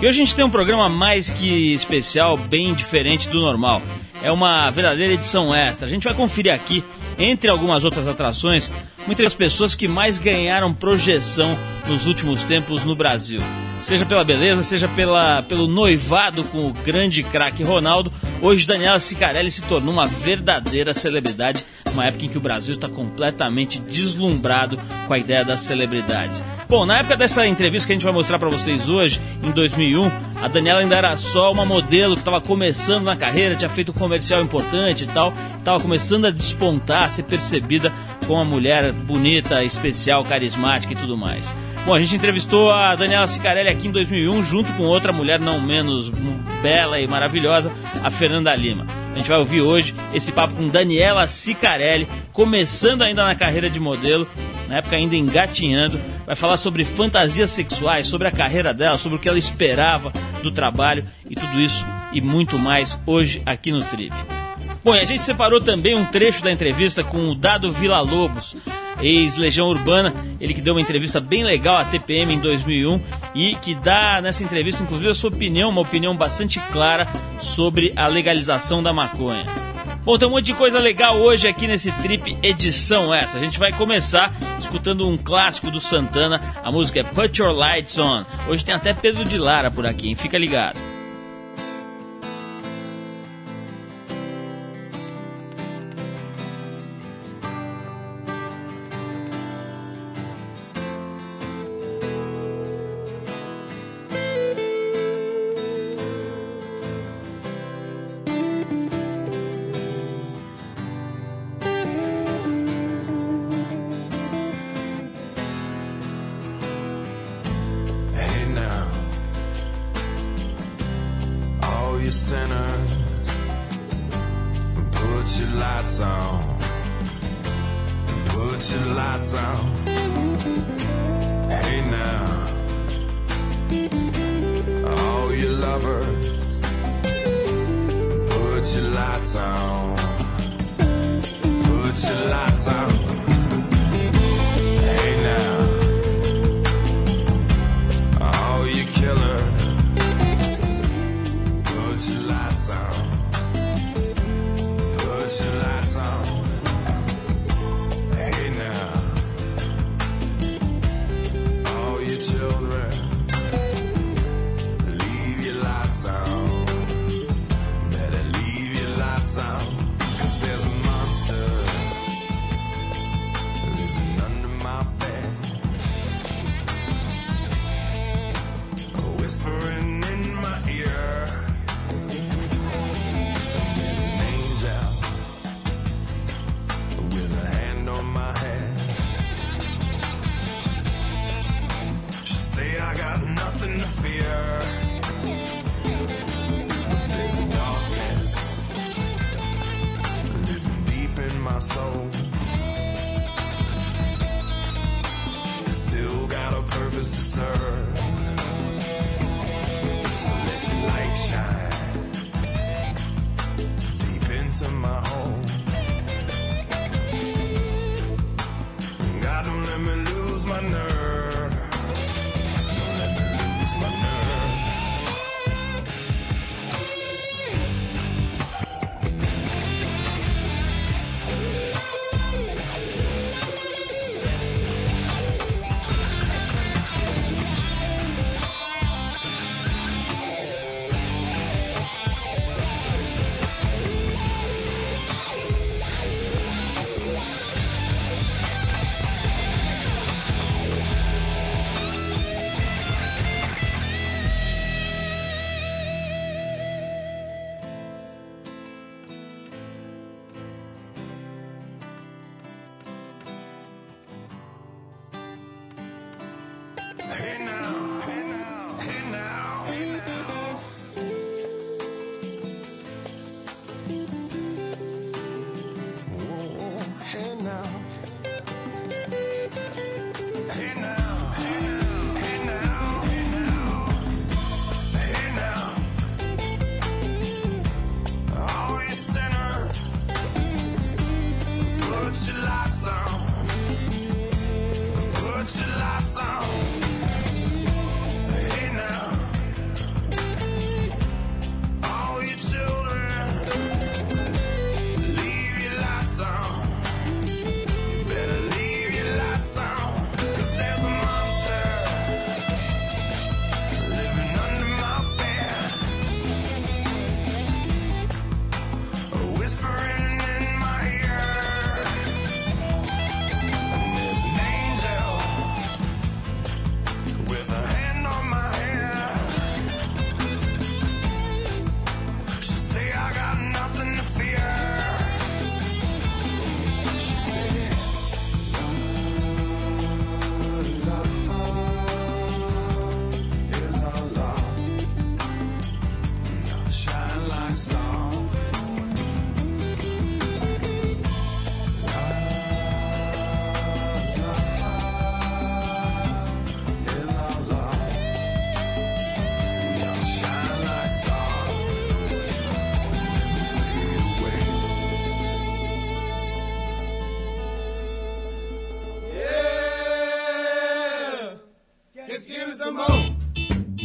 E 0.00 0.06
hoje 0.06 0.20
a 0.20 0.24
gente 0.24 0.36
tem 0.36 0.44
um 0.44 0.50
programa 0.50 0.90
mais 0.90 1.30
que 1.30 1.72
especial, 1.72 2.36
bem 2.36 2.74
diferente 2.74 3.30
do 3.30 3.40
normal. 3.40 3.80
É 4.22 4.30
uma 4.30 4.70
verdadeira 4.70 5.14
edição 5.14 5.54
extra. 5.54 5.86
A 5.86 5.90
gente 5.90 6.04
vai 6.04 6.12
conferir 6.12 6.52
aqui, 6.52 6.84
entre 7.18 7.48
algumas 7.48 7.82
outras 7.82 8.06
atrações, 8.06 8.70
muitas 9.06 9.24
das 9.24 9.34
pessoas 9.34 9.74
que 9.74 9.88
mais 9.88 10.18
ganharam 10.18 10.74
projeção 10.74 11.56
nos 11.86 12.06
últimos 12.06 12.44
tempos 12.44 12.84
no 12.84 12.94
Brasil. 12.94 13.40
Seja 13.86 14.04
pela 14.04 14.24
beleza, 14.24 14.64
seja 14.64 14.88
pela, 14.88 15.44
pelo 15.44 15.68
noivado 15.68 16.42
com 16.42 16.66
o 16.66 16.72
grande 16.72 17.22
craque 17.22 17.62
Ronaldo, 17.62 18.12
hoje 18.42 18.66
Daniela 18.66 18.98
Sicarelli 18.98 19.48
se 19.48 19.62
tornou 19.62 19.94
uma 19.94 20.08
verdadeira 20.08 20.92
celebridade 20.92 21.62
numa 21.92 22.04
época 22.04 22.24
em 22.24 22.28
que 22.28 22.36
o 22.36 22.40
Brasil 22.40 22.74
está 22.74 22.88
completamente 22.88 23.80
deslumbrado 23.80 24.76
com 25.06 25.14
a 25.14 25.18
ideia 25.18 25.44
das 25.44 25.60
celebridades. 25.60 26.44
Bom, 26.68 26.84
na 26.84 26.98
época 26.98 27.16
dessa 27.16 27.46
entrevista 27.46 27.86
que 27.86 27.92
a 27.92 27.94
gente 27.94 28.02
vai 28.02 28.12
mostrar 28.12 28.40
para 28.40 28.48
vocês 28.48 28.88
hoje, 28.88 29.20
em 29.40 29.52
2001, 29.52 30.10
a 30.42 30.48
Daniela 30.48 30.80
ainda 30.80 30.96
era 30.96 31.16
só 31.16 31.52
uma 31.52 31.64
modelo 31.64 32.14
que 32.14 32.22
estava 32.22 32.40
começando 32.40 33.04
na 33.04 33.16
carreira, 33.16 33.54
tinha 33.54 33.68
feito 33.68 33.92
um 33.92 33.94
comercial 33.94 34.42
importante 34.42 35.04
e 35.04 35.06
tal, 35.06 35.32
estava 35.58 35.78
começando 35.78 36.26
a 36.26 36.32
despontar, 36.32 37.04
a 37.04 37.10
ser 37.10 37.22
percebida 37.22 37.92
como 38.26 38.40
uma 38.40 38.44
mulher 38.44 38.90
bonita, 38.90 39.62
especial, 39.62 40.24
carismática 40.24 40.92
e 40.92 40.96
tudo 40.96 41.16
mais. 41.16 41.54
Bom, 41.86 41.94
a 41.94 42.00
gente 42.00 42.16
entrevistou 42.16 42.72
a 42.72 42.96
Daniela 42.96 43.28
Sicarelli 43.28 43.68
aqui 43.68 43.86
em 43.86 43.92
2001, 43.92 44.42
junto 44.42 44.72
com 44.72 44.82
outra 44.82 45.12
mulher 45.12 45.38
não 45.38 45.60
menos 45.60 46.10
bela 46.60 46.98
e 47.00 47.06
maravilhosa, 47.06 47.72
a 48.02 48.10
Fernanda 48.10 48.52
Lima. 48.56 48.84
A 49.14 49.18
gente 49.18 49.28
vai 49.28 49.38
ouvir 49.38 49.60
hoje 49.60 49.94
esse 50.12 50.32
papo 50.32 50.56
com 50.56 50.66
Daniela 50.66 51.28
Sicarelli, 51.28 52.08
começando 52.32 53.02
ainda 53.02 53.24
na 53.24 53.36
carreira 53.36 53.70
de 53.70 53.78
modelo, 53.78 54.28
na 54.66 54.78
época 54.78 54.96
ainda 54.96 55.14
engatinhando. 55.14 56.00
Vai 56.26 56.34
falar 56.34 56.56
sobre 56.56 56.84
fantasias 56.84 57.52
sexuais, 57.52 58.08
sobre 58.08 58.26
a 58.26 58.32
carreira 58.32 58.74
dela, 58.74 58.98
sobre 58.98 59.18
o 59.18 59.20
que 59.20 59.28
ela 59.28 59.38
esperava 59.38 60.12
do 60.42 60.50
trabalho 60.50 61.04
e 61.30 61.36
tudo 61.36 61.60
isso 61.60 61.86
e 62.12 62.20
muito 62.20 62.58
mais 62.58 62.98
hoje 63.06 63.40
aqui 63.46 63.70
no 63.70 63.80
Trip. 63.80 64.12
Bom, 64.82 64.92
e 64.92 64.98
a 64.98 65.04
gente 65.04 65.22
separou 65.22 65.60
também 65.60 65.94
um 65.94 66.04
trecho 66.04 66.42
da 66.42 66.50
entrevista 66.50 67.04
com 67.04 67.28
o 67.28 67.34
Dado 67.36 67.70
Vila 67.70 68.00
Lobos, 68.00 68.56
ex-Legião 69.00 69.68
Urbana, 69.68 70.14
ele 70.40 70.54
que 70.54 70.60
deu 70.60 70.74
uma 70.74 70.80
entrevista 70.80 71.20
bem 71.20 71.44
legal 71.44 71.76
à 71.76 71.84
TPM 71.84 72.34
em 72.34 72.38
2001 72.38 73.00
e 73.34 73.54
que 73.56 73.74
dá 73.74 74.20
nessa 74.20 74.42
entrevista, 74.42 74.82
inclusive, 74.82 75.10
a 75.10 75.14
sua 75.14 75.30
opinião, 75.30 75.70
uma 75.70 75.80
opinião 75.80 76.16
bastante 76.16 76.60
clara 76.72 77.06
sobre 77.38 77.92
a 77.96 78.06
legalização 78.06 78.82
da 78.82 78.92
maconha. 78.92 79.46
Bom, 80.06 80.16
tem 80.16 80.28
um 80.28 80.30
monte 80.30 80.44
de 80.44 80.54
coisa 80.54 80.78
legal 80.78 81.18
hoje 81.18 81.48
aqui 81.48 81.66
nesse 81.66 81.90
trip 81.90 82.38
edição 82.40 83.12
essa. 83.12 83.38
A 83.38 83.40
gente 83.40 83.58
vai 83.58 83.72
começar 83.72 84.32
escutando 84.60 85.08
um 85.08 85.18
clássico 85.18 85.68
do 85.68 85.80
Santana, 85.80 86.40
a 86.62 86.70
música 86.70 87.00
é 87.00 87.02
Put 87.02 87.42
Your 87.42 87.52
Lights 87.52 87.98
On. 87.98 88.24
Hoje 88.46 88.64
tem 88.64 88.72
até 88.72 88.94
Pedro 88.94 89.24
de 89.24 89.36
Lara 89.36 89.68
por 89.68 89.84
aqui, 89.84 90.08
hein? 90.08 90.14
Fica 90.14 90.38
ligado. 90.38 90.78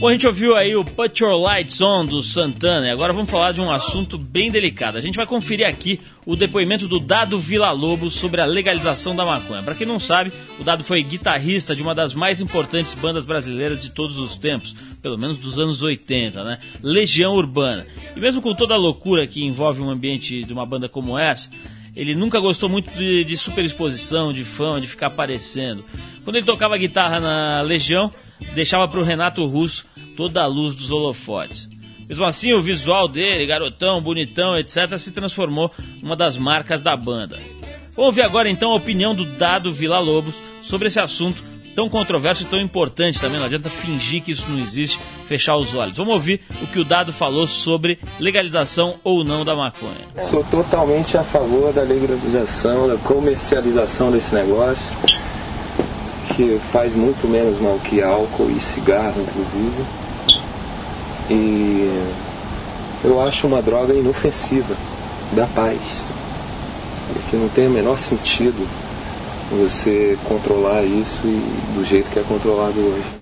Bom, 0.02 0.08
a 0.08 0.14
gente 0.14 0.26
ouviu 0.26 0.56
aí 0.56 0.76
o 0.76 0.84
Put 0.84 1.22
Your 1.22 1.40
Lights 1.40 1.80
On 1.80 2.04
do 2.04 2.24
Santana 2.24 2.88
e 2.88 2.90
agora 2.90 3.14
vamos 3.14 3.30
falar 3.30 3.52
de 3.52 3.62
um 3.62 3.70
assunto 3.70 4.18
bem 4.18 4.50
delicado. 4.50 4.98
A 4.98 5.00
gente 5.00 5.16
vai 5.16 5.28
conferir 5.28 5.68
aqui 5.68 6.02
o 6.26 6.36
depoimento 6.36 6.88
do 6.88 7.00
Dado 7.00 7.38
Vila 7.38 7.72
Lobos 7.72 8.16
sobre 8.16 8.42
a 8.42 8.46
legalização 8.46 9.16
da 9.16 9.24
maconha. 9.24 9.62
Para 9.62 9.76
quem 9.76 9.86
não 9.86 10.00
sabe, 10.00 10.34
o 10.60 10.64
Dado 10.64 10.84
foi 10.84 11.04
guitarrista 11.04 11.76
de 11.76 11.84
uma 11.84 11.94
das 11.94 12.16
mais 12.16 12.42
importantes 12.42 12.96
bandas 12.96 13.26
brasileiras 13.26 13.80
de 13.80 13.92
todos 13.92 14.18
os 14.18 14.36
tempos, 14.36 14.74
pelo 15.04 15.20
menos 15.20 15.38
dos 15.38 15.60
anos 15.60 15.84
80, 15.84 16.44
né? 16.44 16.58
Legião 16.82 17.36
Urbana. 17.36 17.86
E 18.16 18.20
mesmo 18.20 18.42
com 18.42 18.56
toda 18.56 18.74
a 18.74 18.78
loucura 18.78 19.28
que 19.28 19.46
envolve 19.46 19.84
um 19.84 19.92
ambiente 19.92 20.44
de 20.44 20.52
uma 20.52 20.66
banda 20.66 20.90
como 20.90 21.16
essa, 21.16 21.48
ele 21.96 22.16
nunca 22.16 22.40
gostou 22.40 22.68
muito 22.68 22.92
de, 22.96 23.24
de 23.24 23.38
superexposição, 23.38 24.34
de 24.34 24.44
fama, 24.44 24.82
de 24.82 24.88
ficar 24.88 25.08
aparecendo. 25.08 25.86
Quando 26.24 26.38
ele 26.38 26.46
tocava 26.46 26.76
guitarra 26.76 27.20
na 27.20 27.62
Legião, 27.62 28.10
deixava 28.54 28.88
para 28.88 29.00
o 29.00 29.04
Renato 29.04 29.46
Russo 29.46 29.86
toda 30.16 30.42
a 30.42 30.48
luz 30.48 30.76
dos 30.76 30.92
holofotes. 30.92 31.70
Mesmo 32.08 32.26
assim, 32.26 32.52
o 32.52 32.62
visual 32.62 33.08
dele, 33.08 33.46
garotão, 33.46 34.02
bonitão, 34.02 34.58
etc., 34.58 34.98
se 34.98 35.12
transformou 35.12 35.72
numa 36.02 36.16
das 36.16 36.38
marcas 36.38 36.82
da 36.82 36.96
banda. 36.96 37.40
Vamos 37.96 38.08
ouvir 38.08 38.22
agora 38.22 38.50
então 38.50 38.72
a 38.72 38.76
opinião 38.76 39.14
do 39.14 39.26
Dado 39.26 39.72
Vila 39.72 40.00
Lobos 40.00 40.36
sobre 40.62 40.88
esse 40.88 41.00
assunto 41.00 41.44
tão 41.76 41.90
controverso 41.90 42.44
e 42.44 42.46
tão 42.46 42.60
importante 42.60 43.20
também. 43.20 43.40
Não 43.40 43.46
adianta 43.46 43.70
fingir 43.70 44.22
que 44.22 44.32
isso 44.32 44.50
não 44.50 44.60
existe, 44.60 45.00
fechar 45.26 45.56
os 45.56 45.74
olhos. 45.74 45.98
Vamos 45.98 46.14
ouvir 46.14 46.42
o 46.62 46.68
que 46.68 46.80
o 46.80 46.86
Dado 46.86 47.14
falou 47.14 47.48
sobre 47.48 48.00
legalização 48.20 49.00
ou 49.04 49.24
não 49.24 49.46
da 49.46 49.56
maconha. 49.56 50.08
Sou 50.30 50.44
totalmente 50.44 51.18
a 51.18 51.24
favor 51.24 51.72
da 51.74 51.82
legalização, 51.84 52.88
da 52.88 52.98
comercialização 52.98 54.12
desse 54.12 54.34
negócio 54.36 54.94
que 56.36 56.60
faz 56.72 56.96
muito 56.96 57.28
menos 57.28 57.60
mal 57.60 57.80
que 57.80 58.02
álcool 58.02 58.50
e 58.50 58.60
cigarro, 58.60 59.22
inclusive. 59.22 59.86
E 61.30 62.12
eu 63.04 63.22
acho 63.22 63.48
uma 63.48 63.62
droga 63.62 63.94
inofensiva, 63.94 64.76
da 65.34 65.48
paz. 65.48 66.10
Porque 67.14 67.38
não 67.38 67.50
tem 67.50 67.68
o 67.68 67.72
menor 67.72 67.98
sentido 68.00 68.68
você 69.50 70.18
controlar 70.28 70.84
isso 70.84 71.20
e 71.26 71.74
do 71.76 71.84
jeito 71.84 72.10
que 72.10 72.20
é 72.20 72.24
controlado 72.24 72.80
hoje. 72.80 73.22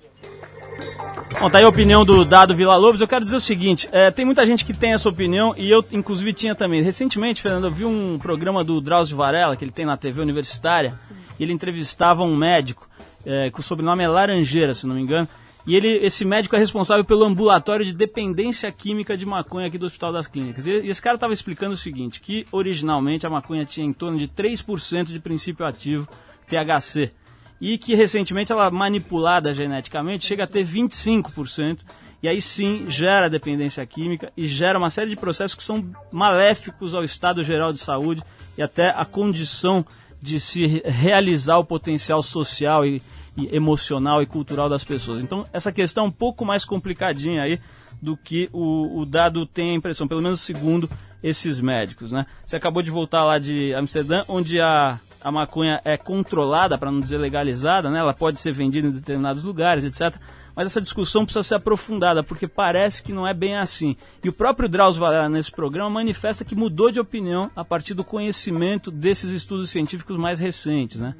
Bom, 1.40 1.48
tá 1.48 1.58
aí 1.58 1.64
a 1.64 1.68
opinião 1.68 2.04
do 2.04 2.24
Dado 2.24 2.54
Vila 2.54 2.76
Lobos. 2.76 3.00
Eu 3.00 3.08
quero 3.08 3.24
dizer 3.24 3.36
o 3.36 3.40
seguinte: 3.40 3.88
é, 3.90 4.10
tem 4.10 4.24
muita 4.24 4.44
gente 4.44 4.64
que 4.64 4.74
tem 4.74 4.92
essa 4.92 5.08
opinião 5.08 5.54
e 5.56 5.70
eu, 5.70 5.84
inclusive, 5.90 6.32
tinha 6.32 6.54
também. 6.54 6.82
Recentemente, 6.82 7.40
Fernando, 7.40 7.64
eu 7.64 7.70
vi 7.70 7.84
um 7.84 8.18
programa 8.18 8.62
do 8.62 8.80
Drauzio 8.80 9.16
Varela, 9.16 9.56
que 9.56 9.64
ele 9.64 9.72
tem 9.72 9.86
na 9.86 9.96
TV 9.96 10.20
universitária, 10.20 10.92
e 11.38 11.42
ele 11.42 11.52
entrevistava 11.52 12.22
um 12.22 12.36
médico 12.36 12.89
é, 13.24 13.50
que 13.50 13.60
o 13.60 13.62
sobrenome 13.62 14.02
é 14.02 14.08
Laranjeira, 14.08 14.74
se 14.74 14.86
não 14.86 14.94
me 14.94 15.02
engano. 15.02 15.28
E 15.66 15.74
ele, 15.76 15.98
esse 15.98 16.24
médico 16.24 16.56
é 16.56 16.58
responsável 16.58 17.04
pelo 17.04 17.24
ambulatório 17.24 17.84
de 17.84 17.94
dependência 17.94 18.70
química 18.72 19.16
de 19.16 19.26
maconha 19.26 19.66
aqui 19.66 19.76
do 19.76 19.86
Hospital 19.86 20.12
das 20.12 20.26
Clínicas. 20.26 20.66
E 20.66 20.70
esse 20.70 21.02
cara 21.02 21.16
estava 21.16 21.32
explicando 21.32 21.74
o 21.74 21.76
seguinte, 21.76 22.20
que 22.20 22.46
originalmente 22.50 23.26
a 23.26 23.30
maconha 23.30 23.64
tinha 23.64 23.86
em 23.86 23.92
torno 23.92 24.18
de 24.18 24.26
3% 24.26 25.04
de 25.04 25.20
princípio 25.20 25.66
ativo 25.66 26.08
THC. 26.48 27.12
E 27.60 27.76
que 27.76 27.94
recentemente 27.94 28.50
ela 28.50 28.70
manipulada 28.70 29.52
geneticamente 29.52 30.24
chega 30.24 30.44
a 30.44 30.46
ter 30.46 30.64
25%. 30.64 31.84
E 32.22 32.28
aí 32.28 32.40
sim 32.40 32.86
gera 32.88 33.30
dependência 33.30 33.84
química 33.86 34.32
e 34.36 34.46
gera 34.46 34.78
uma 34.78 34.90
série 34.90 35.10
de 35.10 35.16
processos 35.16 35.54
que 35.54 35.64
são 35.64 35.90
maléficos 36.12 36.94
ao 36.94 37.02
estado 37.02 37.42
geral 37.42 37.72
de 37.72 37.78
saúde 37.78 38.22
e 38.58 38.62
até 38.62 38.90
a 38.90 39.04
condição 39.06 39.84
de 40.20 40.38
se 40.38 40.82
realizar 40.84 41.58
o 41.58 41.64
potencial 41.64 42.22
social 42.22 42.84
e, 42.84 43.02
e, 43.36 43.54
emocional 43.54 44.22
e 44.22 44.26
cultural 44.26 44.68
das 44.68 44.84
pessoas. 44.84 45.22
Então, 45.22 45.46
essa 45.52 45.72
questão 45.72 46.04
é 46.04 46.08
um 46.08 46.12
pouco 46.12 46.44
mais 46.44 46.64
complicadinha 46.64 47.42
aí 47.42 47.60
do 48.00 48.16
que 48.16 48.48
o, 48.52 49.00
o 49.00 49.06
dado 49.06 49.46
tem 49.46 49.72
a 49.72 49.76
impressão, 49.76 50.08
pelo 50.08 50.22
menos 50.22 50.40
segundo 50.40 50.88
esses 51.22 51.60
médicos, 51.60 52.12
né? 52.12 52.24
Você 52.46 52.56
acabou 52.56 52.82
de 52.82 52.90
voltar 52.90 53.24
lá 53.24 53.38
de 53.38 53.74
Amsterdã, 53.74 54.24
onde 54.26 54.58
a, 54.58 54.98
a 55.20 55.30
maconha 55.30 55.80
é 55.84 55.98
controlada, 55.98 56.78
para 56.78 56.90
não 56.90 57.00
dizer 57.00 57.18
legalizada, 57.18 57.90
né? 57.90 57.98
Ela 57.98 58.14
pode 58.14 58.40
ser 58.40 58.52
vendida 58.52 58.88
em 58.88 58.92
determinados 58.92 59.44
lugares, 59.44 59.84
etc 59.84 60.18
mas 60.54 60.66
essa 60.66 60.80
discussão 60.80 61.24
precisa 61.24 61.42
ser 61.42 61.54
aprofundada, 61.56 62.22
porque 62.22 62.46
parece 62.46 63.02
que 63.02 63.12
não 63.12 63.26
é 63.26 63.34
bem 63.34 63.56
assim. 63.56 63.96
E 64.22 64.28
o 64.28 64.32
próprio 64.32 64.68
Drauzio 64.68 65.00
Varela, 65.00 65.28
nesse 65.28 65.50
programa, 65.50 65.90
manifesta 65.90 66.44
que 66.44 66.54
mudou 66.54 66.90
de 66.90 67.00
opinião 67.00 67.50
a 67.54 67.64
partir 67.64 67.94
do 67.94 68.04
conhecimento 68.04 68.90
desses 68.90 69.30
estudos 69.30 69.70
científicos 69.70 70.16
mais 70.16 70.38
recentes, 70.38 71.00
né? 71.00 71.14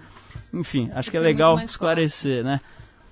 Enfim, 0.52 0.90
acho 0.94 1.10
que 1.10 1.16
é 1.16 1.20
legal 1.20 1.58
esclarecer, 1.60 2.44
né? 2.44 2.60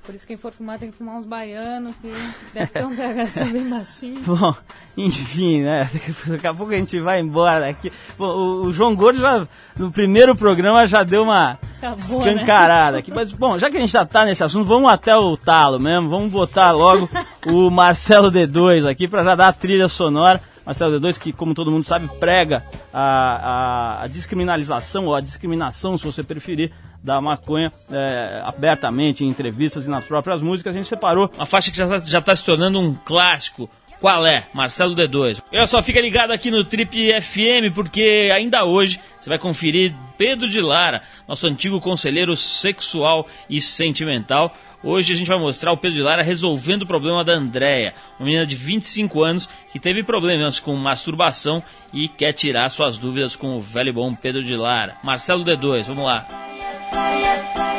Por 0.09 0.15
isso 0.15 0.27
quem 0.27 0.39
for 0.39 0.51
fumar 0.51 0.79
tem 0.79 0.91
que 0.91 0.97
fumar 0.97 1.17
uns 1.17 1.27
baianos, 1.27 1.95
que 2.01 2.11
deve 2.55 2.67
ter 2.69 2.83
um 2.83 2.97
THC 2.97 3.45
bem 3.53 3.69
baixinho. 3.69 4.19
Bom, 4.25 4.55
enfim, 4.97 5.61
né? 5.61 5.87
Daqui 6.27 6.47
a 6.47 6.55
pouco 6.55 6.73
a 6.73 6.77
gente 6.77 6.99
vai 6.99 7.21
embora 7.21 7.61
daqui. 7.61 7.93
Bom, 8.17 8.25
o, 8.25 8.63
o 8.63 8.73
João 8.73 8.97
Gordo 8.97 9.21
já, 9.21 9.47
no 9.77 9.93
primeiro 9.93 10.35
programa 10.35 10.87
já 10.87 11.03
deu 11.03 11.25
uma 11.25 11.59
tá 11.79 11.95
boa, 11.95 12.25
né? 12.25 12.33
escancarada 12.33 12.93
né? 12.93 12.99
aqui. 13.01 13.13
Mas, 13.15 13.31
bom, 13.35 13.59
já 13.59 13.69
que 13.69 13.77
a 13.77 13.81
gente 13.81 13.93
já 13.93 14.07
tá 14.07 14.25
nesse 14.25 14.43
assunto, 14.43 14.65
vamos 14.65 14.91
até 14.91 15.15
o 15.15 15.37
talo 15.37 15.79
mesmo. 15.79 16.09
Vamos 16.09 16.33
botar 16.33 16.71
logo 16.71 17.07
o 17.47 17.69
Marcelo 17.69 18.33
D2 18.33 18.89
aqui 18.89 19.07
para 19.07 19.23
já 19.23 19.35
dar 19.35 19.49
a 19.49 19.53
trilha 19.53 19.89
sonora. 19.89 20.41
Marcelo 20.69 21.01
D2, 21.01 21.19
que, 21.19 21.33
como 21.33 21.55
todo 21.55 21.71
mundo 21.71 21.83
sabe, 21.83 22.07
prega 22.21 22.63
a, 22.93 23.01
a, 23.01 24.03
a 24.03 24.07
descriminalização, 24.07 25.07
ou 25.07 25.15
a 25.15 25.21
discriminação, 25.23 25.97
se 25.97 26.05
você 26.05 26.23
preferir, 26.23 26.71
da 27.03 27.23
maconha 27.23 27.73
é, 27.91 28.43
abertamente 28.45 29.25
em 29.25 29.29
entrevistas 29.29 29.87
e 29.87 29.91
nas 29.91 30.05
próprias 30.05 30.43
músicas. 30.43 30.75
A 30.75 30.79
gente 30.79 30.87
separou 30.87 31.31
uma 31.35 31.47
faixa 31.47 31.71
que 31.71 31.79
já 31.79 31.97
está 31.97 32.21
tá 32.21 32.37
se 32.37 32.45
tornando 32.45 32.79
um 32.79 32.95
clássico. 32.95 33.71
Qual 33.99 34.27
é? 34.27 34.47
Marcelo 34.53 34.95
D2. 34.95 35.43
Olha 35.51 35.67
só, 35.67 35.83
fica 35.83 36.03
ligado 36.03 36.33
aqui 36.33 36.51
no 36.51 36.63
Trip 36.63 37.13
FM, 37.21 37.75
porque 37.75 38.31
ainda 38.33 38.65
hoje 38.65 39.01
você 39.19 39.31
vai 39.31 39.39
conferir 39.39 39.95
Pedro 40.19 40.49
de 40.49 40.61
Lara, 40.61 41.03
nosso 41.27 41.47
antigo 41.47 41.81
conselheiro 41.81 42.37
sexual 42.37 43.27
e 43.49 43.59
sentimental. 43.59 44.55
Hoje 44.83 45.13
a 45.13 45.17
gente 45.17 45.27
vai 45.27 45.39
mostrar 45.39 45.73
o 45.73 45.77
Pedro 45.77 45.97
de 45.97 46.03
Lara 46.03 46.23
resolvendo 46.23 46.83
o 46.83 46.87
problema 46.87 47.25
da 47.25 47.33
Andréia, 47.33 47.95
uma 48.19 48.27
menina 48.27 48.47
de 48.47 48.55
25 48.55 49.25
anos 49.25 49.49
que 49.73 49.81
teve 49.81 50.05
problemas 50.05 50.61
com 50.61 50.75
masturbação 50.77 51.63
e 51.93 52.07
quer 52.07 52.33
tirar 52.33 52.71
suas 52.71 52.97
dúvidas 52.97 53.35
com 53.35 53.57
o 53.57 53.61
velho 53.61 53.89
e 53.89 53.93
bom 53.93 54.15
Pedro 54.15 54.43
de 54.43 54.55
Lara. 54.55 54.97
Marcelo 55.03 55.45
D2, 55.45 55.87
vamos 55.87 56.05
lá. 56.05 56.29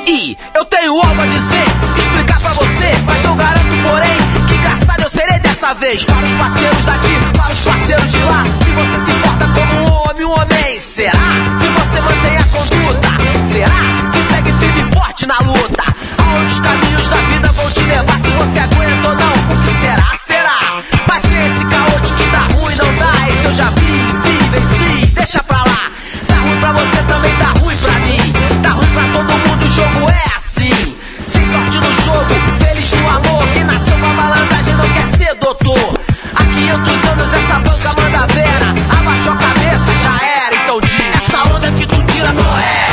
E 0.06 0.36
eu 0.54 0.66
tenho 0.66 0.94
algo 0.94 1.22
a 1.22 1.26
dizer, 1.26 1.64
explicar 1.96 2.42
pra 2.42 2.52
você, 2.54 2.92
mas 3.06 3.24
não 3.24 3.38
garanto, 3.38 3.82
porém, 3.82 4.48
que 4.48 4.56
engraçado 4.56 5.02
eu 5.02 5.10
serei 5.10 5.40
dessa 5.40 5.74
vez. 5.76 6.04
Para 6.04 6.26
os 6.26 6.34
parceiros 6.34 6.86
daqui, 6.86 7.38
para 7.38 7.54
os 7.54 7.62
parceiros 7.62 8.12
de 8.12 8.20
lá. 8.24 8.44
Se 8.62 8.72
você 8.72 9.06
se 9.06 9.12
importa 9.12 9.48
como 9.54 9.74
um 9.74 9.94
homem, 9.94 10.26
um 10.26 10.32
homem, 10.32 10.80
será 10.80 11.12
que 11.12 11.80
você 11.80 12.02
mantém 12.02 12.38
a 12.38 12.44
conduta? 12.44 13.10
Será 13.48 14.12
que 14.12 14.22
segue 14.24 14.52
firme 14.54 14.82
e 14.82 14.94
forte 14.94 15.26
na 15.26 15.40
luta? 15.40 16.00
Aonde 16.30 16.46
os 16.46 16.60
caminhos 16.60 17.10
da 17.10 17.16
vida 17.16 17.52
vão 17.54 17.72
te 17.72 17.84
levar? 17.86 18.20
Se 18.20 18.30
você 18.30 18.60
aguenta 18.60 19.08
ou 19.08 19.16
não, 19.16 19.56
o 19.56 19.62
que 19.62 19.68
será? 19.68 20.18
Será? 20.20 20.84
Mas 21.08 21.24
se 21.24 21.34
esse 21.34 21.64
de 21.64 22.14
que 22.14 22.30
dá 22.30 22.42
ruim, 22.54 22.76
não 22.76 22.96
dá. 22.96 23.30
Esse 23.30 23.46
eu 23.46 23.54
já 23.54 23.72
vi, 23.72 23.86
vi, 24.24 24.38
venci, 24.52 25.06
deixa 25.08 25.44
pra 25.44 25.58
lá. 25.58 25.92
Tá 26.28 26.36
ruim 26.36 26.60
pra 26.60 26.72
você, 26.72 26.98
também 27.08 27.36
tá 27.36 27.60
ruim 27.60 27.76
pra 27.78 27.94
mim. 27.94 28.34
Tá 28.62 28.70
ruim 28.70 28.88
pra 28.94 29.04
todo 29.12 29.50
mundo, 29.50 29.66
o 29.66 29.70
jogo 29.70 30.10
é 30.10 30.38
assim. 30.38 30.96
Sem 31.28 31.46
sorte 31.48 31.80
no 31.80 31.96
jogo, 32.04 32.26
feliz 32.60 32.92
no 32.92 33.10
amor. 33.10 33.48
Quem 33.52 33.64
nasceu 33.64 33.98
com 33.98 34.06
a 34.06 34.14
malandragem 34.14 34.76
não 34.76 34.90
quer 34.90 35.08
ser 35.18 35.36
doutor. 35.36 36.00
Há 36.36 36.46
500 36.46 37.06
anos 37.06 37.34
essa 37.34 37.60
banca 37.60 38.02
manda 38.02 38.28
vera. 38.28 39.00
Abaixou 39.00 39.34
a 39.34 39.36
cabeça, 39.36 39.96
já 40.04 40.20
era, 40.46 40.56
então 40.64 40.80
diz. 40.80 41.00
Essa 41.00 41.56
onda 41.56 41.72
que 41.72 41.88
tu 41.88 42.04
tira 42.04 42.32
não 42.34 42.60
é. 42.60 42.89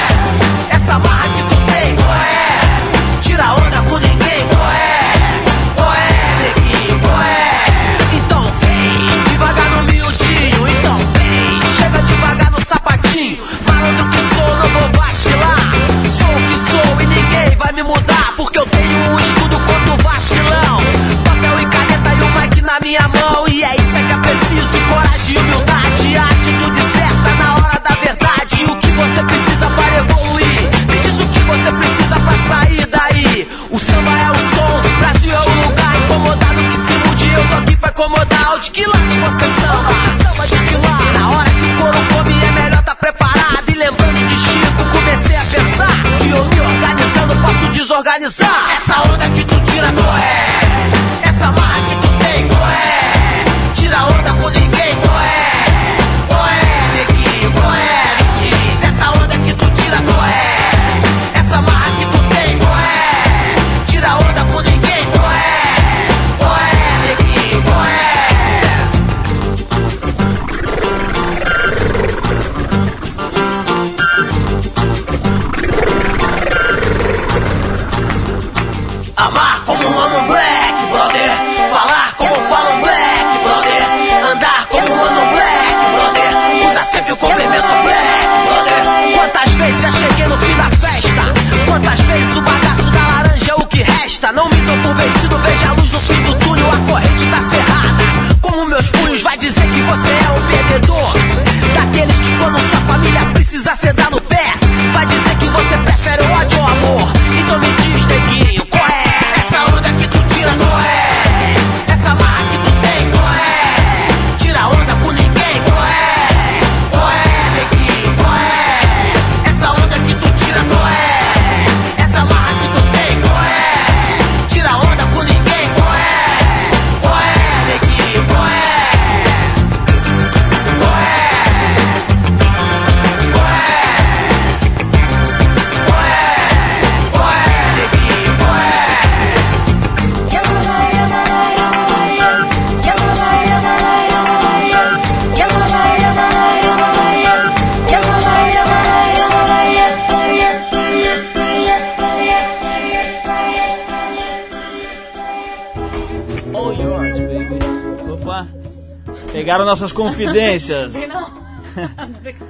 Nossas 159.76 159.92
confidências. 159.92 160.94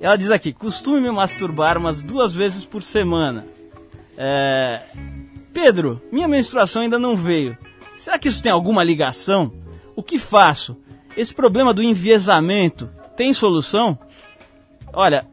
Ela 0.00 0.14
diz 0.16 0.30
aqui: 0.30 0.52
costumo 0.52 1.00
me 1.00 1.10
masturbar 1.10 1.76
umas 1.76 2.04
duas 2.04 2.32
vezes 2.32 2.64
por 2.64 2.80
semana. 2.80 3.44
É... 4.16 4.82
Pedro, 5.52 6.00
minha 6.12 6.28
menstruação 6.28 6.82
ainda 6.82 6.98
não 6.98 7.16
veio. 7.16 7.58
Será 7.96 8.20
que 8.20 8.28
isso 8.28 8.40
tem 8.40 8.52
alguma 8.52 8.84
ligação? 8.84 9.52
O 9.96 10.02
que 10.02 10.16
faço? 10.16 10.76
Esse 11.16 11.34
problema 11.34 11.74
do 11.74 11.82
enviesamento 11.82 12.88
tem 13.16 13.32
solução? 13.32 13.98
Olha, 14.92 15.26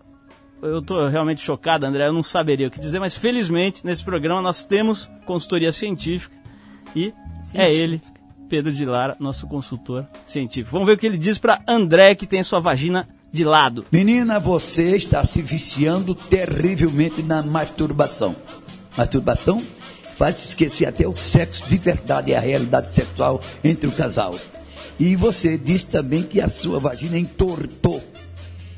eu 0.62 0.82
tô 0.82 1.08
realmente 1.08 1.42
chocado, 1.42 1.86
André, 1.86 2.08
eu 2.08 2.14
não 2.14 2.24
saberia 2.24 2.68
o 2.68 2.72
que 2.72 2.80
dizer, 2.80 3.00
mas 3.00 3.14
felizmente 3.14 3.86
nesse 3.86 4.04
programa 4.04 4.42
nós 4.42 4.66
temos 4.66 5.10
consultoria 5.26 5.72
científica 5.72 6.36
e 6.96 7.14
é 7.54 7.74
ele, 7.74 8.02
Pedro 8.48 8.72
de 8.72 8.86
Lara, 8.86 9.16
nosso 9.20 9.48
consultor 9.48 10.08
científico. 10.26 10.72
Vamos 10.72 10.88
ver 10.88 10.94
o 10.94 10.98
que 10.98 11.06
ele 11.06 11.18
diz 11.18 11.38
para 11.38 11.62
André 11.68 12.16
que 12.16 12.26
tem 12.26 12.42
sua 12.44 12.60
vagina 12.60 13.08
de 13.32 13.44
lado. 13.44 13.86
Menina, 13.92 14.40
você 14.40 14.96
está 14.96 15.26
se 15.26 15.42
viciando 15.42 16.16
terrivelmente 16.16 17.22
na 17.22 17.42
masturbação. 17.42 18.36
Masturbação 18.96 19.62
faz 20.16 20.44
esquecer 20.46 20.86
até 20.86 21.08
o 21.08 21.16
sexo 21.16 21.68
de 21.68 21.78
verdade 21.78 22.32
e 22.32 22.36
a 22.36 22.40
realidade 22.40 22.92
sexual 22.92 23.42
entre 23.64 23.88
o 23.88 23.92
casal. 23.92 24.36
E 25.00 25.16
você 25.16 25.58
diz 25.58 25.84
também 25.84 26.24
que 26.24 26.40
a 26.40 26.50
sua 26.50 26.80
vagina 26.80 27.18
entortou. 27.18 28.04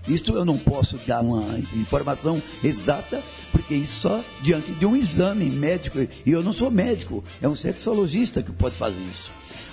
Isso 0.08 0.32
eu 0.32 0.46
não 0.46 0.58
posso 0.58 0.98
dar 1.08 1.22
uma 1.22 1.60
informação 1.76 2.42
exata, 2.64 3.22
porque 3.52 3.74
isso 3.74 4.02
só 4.02 4.24
diante 4.42 4.72
de 4.74 4.86
um 4.86 4.96
exame 4.96 5.46
médico. 5.46 5.98
E 6.00 6.32
eu 6.32 6.44
não 6.44 6.54
sou 6.54 6.70
médico, 6.70 7.24
é 7.42 7.48
um 7.48 7.56
sexologista 7.56 8.44
que 8.44 8.52
pode 8.52 8.76
fazer 8.76 9.02
isso. 9.02 9.32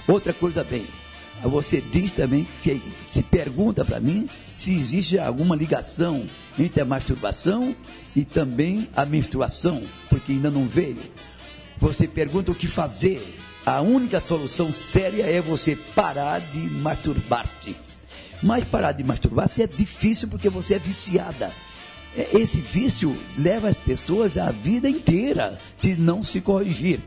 Outra 0.09 0.33
coisa 0.33 0.65
bem, 0.65 0.85
você 1.43 1.81
diz 1.81 2.13
também 2.13 2.47
que 2.63 2.81
se 3.09 3.23
pergunta 3.23 3.85
para 3.85 4.01
mim 4.01 4.29
se 4.57 4.73
existe 4.73 5.19
alguma 5.19 5.57
ligação 5.57 6.25
entre 6.59 6.81
a 6.81 6.85
masturbação 6.85 7.75
e 8.15 8.25
também 8.25 8.89
a 8.95 9.05
menstruação, 9.05 9.83
porque 10.09 10.33
ainda 10.33 10.51
não 10.51 10.67
veio. 10.67 10.99
Você 11.79 12.07
pergunta 12.07 12.53
o 12.53 12.55
que 12.55 12.69
fazer. 12.69 13.21
A 13.65 13.81
única 13.81 14.21
solução 14.21 14.73
séria 14.73 15.25
é 15.25 15.41
você 15.41 15.77
parar 15.95 16.41
de 16.41 16.59
masturbar-se. 16.59 17.77
Mas 18.43 18.65
parar 18.65 18.91
de 18.91 19.05
masturbar-se 19.05 19.63
é 19.63 19.69
difícil 19.69 20.27
porque 20.27 20.49
você 20.49 20.75
é 20.75 20.79
viciada. 20.81 21.53
É, 22.17 22.29
Esse 22.37 22.61
vício 22.61 23.17
leva 23.39 23.69
as 23.69 23.79
pessoas 23.79 24.37
a 24.37 24.51
vida 24.51 24.89
inteira 24.89 25.55
se 25.77 25.95
não 25.95 26.25
se 26.25 26.41
corrigir. 26.41 26.99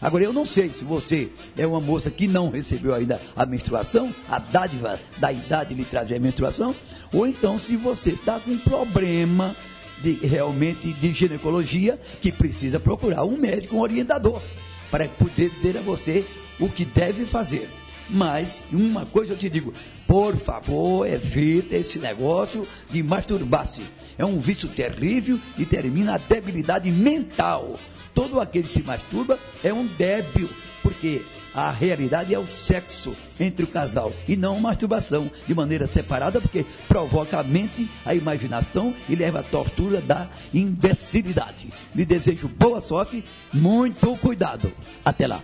Agora, 0.00 0.22
eu 0.22 0.32
não 0.32 0.46
sei 0.46 0.68
se 0.68 0.84
você 0.84 1.28
é 1.56 1.66
uma 1.66 1.80
moça 1.80 2.08
que 2.08 2.28
não 2.28 2.50
recebeu 2.50 2.94
ainda 2.94 3.20
a 3.34 3.44
menstruação, 3.44 4.14
a 4.28 4.38
dádiva 4.38 5.00
da 5.16 5.32
idade 5.32 5.74
lhe 5.74 5.84
trazer 5.84 6.16
a 6.16 6.20
menstruação, 6.20 6.74
ou 7.12 7.26
então 7.26 7.58
se 7.58 7.76
você 7.76 8.10
está 8.10 8.38
com 8.38 8.52
um 8.52 8.58
problema 8.58 9.56
de, 10.02 10.12
realmente 10.12 10.92
de 10.92 11.12
ginecologia 11.12 11.98
que 12.20 12.30
precisa 12.30 12.78
procurar 12.78 13.24
um 13.24 13.38
médico, 13.38 13.76
um 13.76 13.80
orientador, 13.80 14.40
para 14.90 15.08
poder 15.08 15.50
dizer 15.50 15.76
a 15.78 15.82
você 15.82 16.24
o 16.58 16.68
que 16.68 16.84
deve 16.84 17.26
fazer. 17.26 17.68
Mas 18.08 18.62
uma 18.72 19.04
coisa 19.04 19.32
eu 19.32 19.38
te 19.38 19.48
digo, 19.48 19.74
por 20.06 20.36
favor, 20.36 21.06
evita 21.06 21.76
esse 21.76 21.98
negócio 21.98 22.66
de 22.88 23.02
masturbar-se. 23.02 23.82
É 24.16 24.24
um 24.24 24.38
vício 24.38 24.68
terrível 24.68 25.38
e 25.58 25.64
termina 25.64 26.14
a 26.14 26.18
debilidade 26.18 26.90
mental. 26.90 27.74
Todo 28.14 28.40
aquele 28.40 28.66
que 28.66 28.74
se 28.74 28.82
masturba 28.82 29.38
é 29.62 29.74
um 29.74 29.86
débil, 29.86 30.48
porque 30.82 31.20
a 31.56 31.70
realidade 31.70 32.34
é 32.34 32.38
o 32.38 32.46
sexo 32.46 33.16
entre 33.40 33.64
o 33.64 33.68
casal 33.68 34.12
e 34.28 34.36
não 34.36 34.58
a 34.58 34.60
masturbação 34.60 35.30
de 35.46 35.54
maneira 35.54 35.86
separada, 35.86 36.38
porque 36.38 36.66
provoca 36.86 37.40
a 37.40 37.42
mente, 37.42 37.88
a 38.04 38.14
imaginação 38.14 38.94
e 39.08 39.16
leva 39.16 39.40
à 39.40 39.42
tortura 39.42 40.02
da 40.02 40.28
imbecilidade. 40.52 41.72
Lhe 41.94 42.04
desejo 42.04 42.46
boa 42.46 42.82
sorte, 42.82 43.24
muito 43.54 44.14
cuidado. 44.16 44.70
Até 45.02 45.26
lá. 45.26 45.42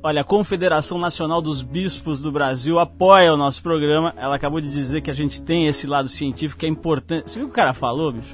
Olha, 0.00 0.20
a 0.20 0.24
Confederação 0.24 0.98
Nacional 0.98 1.42
dos 1.42 1.62
Bispos 1.62 2.20
do 2.20 2.30
Brasil 2.30 2.78
apoia 2.78 3.34
o 3.34 3.36
nosso 3.36 3.60
programa. 3.60 4.14
Ela 4.16 4.36
acabou 4.36 4.60
de 4.60 4.70
dizer 4.70 5.00
que 5.00 5.10
a 5.10 5.14
gente 5.14 5.42
tem 5.42 5.66
esse 5.66 5.84
lado 5.84 6.08
científico 6.08 6.60
que 6.60 6.66
é 6.66 6.68
importante. 6.68 7.28
Você 7.28 7.40
viu 7.40 7.48
o 7.48 7.50
que 7.50 7.54
o 7.54 7.56
cara 7.56 7.72
falou, 7.72 8.12
bicho? 8.12 8.32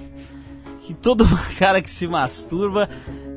Que 0.83 0.93
todo 0.95 1.25
cara 1.59 1.81
que 1.81 1.91
se 1.91 2.07
masturba 2.07 2.89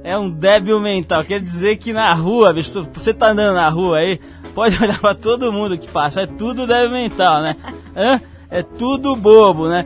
é 0.04 0.18
um 0.18 0.30
débil 0.30 0.80
mental. 0.80 1.24
Quer 1.24 1.40
dizer 1.40 1.78
que 1.78 1.94
na 1.94 2.14
rua, 2.14 2.54
bicho, 2.54 2.88
você 2.94 3.14
tá 3.14 3.30
andando 3.30 3.56
na 3.56 3.70
rua 3.70 4.00
aí, 4.00 4.20
pode 4.54 4.78
olhar 4.82 5.00
pra 5.00 5.16
todo 5.16 5.52
mundo 5.52 5.78
que 5.78 5.88
passa. 5.88 6.22
É 6.22 6.28
tudo 6.28 6.68
débil 6.68 6.92
mental, 6.92 7.42
né? 7.42 7.55
Hã? 7.96 8.22
É 8.50 8.62
tudo 8.62 9.16
bobo, 9.16 9.68
né? 9.68 9.86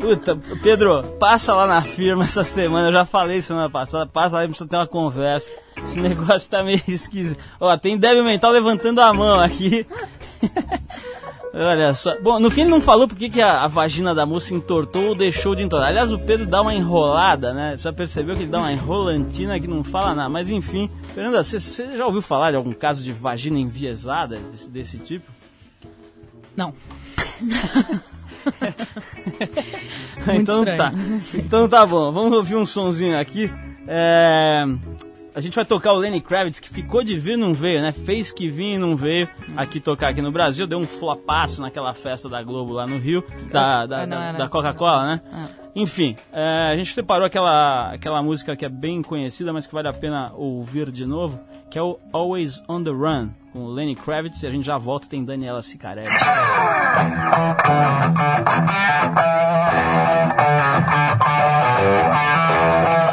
Puta, 0.00 0.36
Pedro, 0.62 1.02
passa 1.18 1.54
lá 1.54 1.66
na 1.66 1.82
firma 1.82 2.24
essa 2.24 2.42
semana, 2.42 2.88
eu 2.88 2.92
já 2.92 3.04
falei 3.04 3.42
semana 3.42 3.68
passada, 3.68 4.06
passa 4.06 4.36
lá 4.36 4.44
e 4.44 4.48
precisa 4.48 4.68
ter 4.68 4.76
uma 4.76 4.86
conversa. 4.86 5.48
Esse 5.84 6.00
negócio 6.00 6.48
tá 6.48 6.62
meio 6.62 6.80
esquisito. 6.88 7.38
Ó, 7.60 7.76
tem 7.76 7.98
débil 7.98 8.24
mental 8.24 8.50
levantando 8.50 9.00
a 9.00 9.12
mão 9.12 9.38
aqui. 9.38 9.86
Olha 11.52 11.92
só. 11.94 12.16
Bom, 12.20 12.38
no 12.38 12.48
fim 12.50 12.60
ele 12.62 12.70
não 12.70 12.80
falou 12.80 13.08
porque 13.08 13.28
que 13.28 13.42
a, 13.42 13.64
a 13.64 13.68
vagina 13.68 14.14
da 14.14 14.24
moça 14.24 14.54
entortou 14.54 15.08
ou 15.08 15.14
deixou 15.14 15.56
de 15.56 15.62
entortar. 15.62 15.88
Aliás, 15.88 16.12
o 16.12 16.18
Pedro 16.18 16.46
dá 16.46 16.62
uma 16.62 16.72
enrolada, 16.72 17.52
né? 17.52 17.76
Você 17.76 17.82
já 17.84 17.92
percebeu 17.92 18.36
que 18.36 18.42
ele 18.42 18.50
dá 18.50 18.60
uma 18.60 18.72
enrolantina 18.72 19.58
que 19.58 19.66
não 19.66 19.82
fala 19.82 20.14
nada. 20.14 20.28
Mas 20.28 20.48
enfim, 20.48 20.88
Fernanda, 21.12 21.42
você, 21.42 21.58
você 21.58 21.96
já 21.96 22.06
ouviu 22.06 22.22
falar 22.22 22.52
de 22.52 22.56
algum 22.56 22.72
caso 22.72 23.02
de 23.02 23.12
vagina 23.12 23.58
enviesada 23.58 24.36
desse, 24.36 24.70
desse 24.70 24.98
tipo? 24.98 25.28
Não. 26.56 26.72
então 30.34 30.60
estranho. 30.60 30.76
tá. 30.76 30.92
Então 31.36 31.68
tá 31.68 31.84
bom. 31.84 32.12
Vamos 32.12 32.32
ouvir 32.32 32.54
um 32.54 32.64
sonzinho 32.64 33.18
aqui. 33.18 33.52
É, 33.88 34.64
A 35.34 35.40
gente 35.40 35.54
vai 35.54 35.64
tocar 35.64 35.92
o 35.92 35.96
Lenny 35.96 36.20
Kravitz, 36.20 36.58
que 36.58 36.68
ficou 36.68 37.04
de 37.04 37.16
vir 37.16 37.34
e 37.34 37.36
não 37.36 37.54
veio, 37.54 37.80
né? 37.80 37.92
Fez 37.92 38.32
que 38.32 38.48
vinha 38.48 38.74
e 38.74 38.78
não 38.78 38.96
veio 38.96 39.28
aqui 39.56 39.78
tocar 39.78 40.08
aqui 40.08 40.20
no 40.20 40.32
Brasil. 40.32 40.66
Deu 40.66 40.78
um 40.78 40.86
flopaço 40.86 41.62
naquela 41.62 41.94
festa 41.94 42.28
da 42.28 42.42
Globo 42.42 42.72
lá 42.72 42.84
no 42.86 42.98
Rio, 42.98 43.24
da, 43.52 43.86
da, 43.86 44.02
Ah, 44.02 44.06
da- 44.06 44.24
era- 44.24 44.38
da 44.38 44.48
Coca-Cola, 44.48 45.06
né? 45.06 45.20
Ah. 45.32 45.46
Enfim, 45.76 46.16
é, 46.32 46.72
a 46.72 46.76
gente 46.76 46.92
separou 46.92 47.24
aquela, 47.26 47.92
aquela 47.92 48.20
música 48.22 48.56
que 48.56 48.64
é 48.64 48.68
bem 48.68 49.02
conhecida, 49.02 49.52
mas 49.52 49.68
que 49.68 49.74
vale 49.74 49.86
a 49.86 49.92
pena 49.92 50.32
ouvir 50.34 50.90
de 50.90 51.06
novo, 51.06 51.38
que 51.70 51.78
é 51.78 51.82
o 51.82 51.96
Always 52.12 52.60
on 52.68 52.82
the 52.82 52.90
Run, 52.90 53.28
com 53.52 53.60
o 53.66 53.70
Lenny 53.70 53.94
Kravitz. 53.94 54.42
E 54.42 54.48
a 54.48 54.50
gente 54.50 54.64
já 54.66 54.76
volta, 54.78 55.06
tem 55.06 55.24
Daniela 55.24 55.62
Sicarelli. 55.62 56.10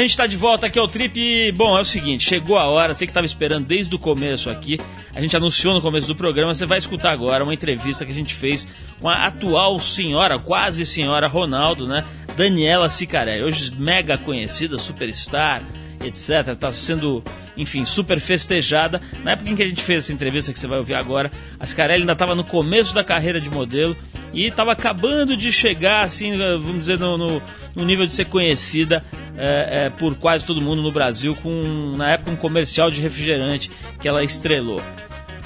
a 0.00 0.06
gente 0.06 0.16
tá 0.16 0.26
de 0.26 0.36
volta 0.36 0.66
aqui 0.66 0.78
ao 0.78 0.88
Trip 0.88 1.20
e, 1.20 1.52
bom, 1.52 1.76
é 1.76 1.80
o 1.80 1.84
seguinte, 1.84 2.24
chegou 2.24 2.56
a 2.56 2.66
hora, 2.66 2.94
você 2.94 3.06
que 3.06 3.12
tava 3.12 3.26
esperando 3.26 3.66
desde 3.66 3.94
o 3.94 3.98
começo 3.98 4.48
aqui, 4.48 4.80
a 5.14 5.20
gente 5.20 5.36
anunciou 5.36 5.74
no 5.74 5.82
começo 5.82 6.06
do 6.06 6.16
programa, 6.16 6.54
você 6.54 6.64
vai 6.64 6.78
escutar 6.78 7.12
agora 7.12 7.44
uma 7.44 7.52
entrevista 7.52 8.06
que 8.06 8.10
a 8.10 8.14
gente 8.14 8.34
fez 8.34 8.66
com 8.98 9.08
a 9.08 9.26
atual 9.26 9.78
senhora, 9.78 10.38
quase 10.38 10.86
senhora 10.86 11.28
Ronaldo, 11.28 11.86
né? 11.86 12.04
Daniela 12.34 12.88
Sicarelli, 12.88 13.44
hoje 13.44 13.74
mega 13.76 14.16
conhecida, 14.16 14.78
superstar, 14.78 15.62
etc. 16.02 16.48
Está 16.48 16.72
sendo, 16.72 17.22
enfim, 17.60 17.84
super 17.84 18.18
festejada. 18.20 19.00
Na 19.22 19.32
época 19.32 19.50
em 19.50 19.56
que 19.56 19.62
a 19.62 19.68
gente 19.68 19.82
fez 19.82 20.04
essa 20.04 20.12
entrevista 20.12 20.52
que 20.52 20.58
você 20.58 20.66
vai 20.66 20.78
ouvir 20.78 20.94
agora, 20.94 21.30
a 21.58 21.66
Scarelli 21.66 22.02
ainda 22.02 22.12
estava 22.12 22.34
no 22.34 22.44
começo 22.44 22.94
da 22.94 23.04
carreira 23.04 23.40
de 23.40 23.50
modelo 23.50 23.96
e 24.32 24.46
estava 24.46 24.72
acabando 24.72 25.36
de 25.36 25.50
chegar, 25.52 26.02
assim, 26.02 26.36
vamos 26.36 26.80
dizer, 26.80 26.98
no, 26.98 27.18
no, 27.18 27.42
no 27.74 27.84
nível 27.84 28.06
de 28.06 28.12
ser 28.12 28.26
conhecida 28.26 29.04
é, 29.36 29.86
é, 29.86 29.90
por 29.90 30.14
quase 30.16 30.44
todo 30.44 30.60
mundo 30.60 30.82
no 30.82 30.92
Brasil, 30.92 31.36
com 31.42 31.94
na 31.96 32.10
época 32.10 32.30
um 32.30 32.36
comercial 32.36 32.90
de 32.90 33.00
refrigerante 33.00 33.70
que 34.00 34.08
ela 34.08 34.22
estrelou. 34.22 34.80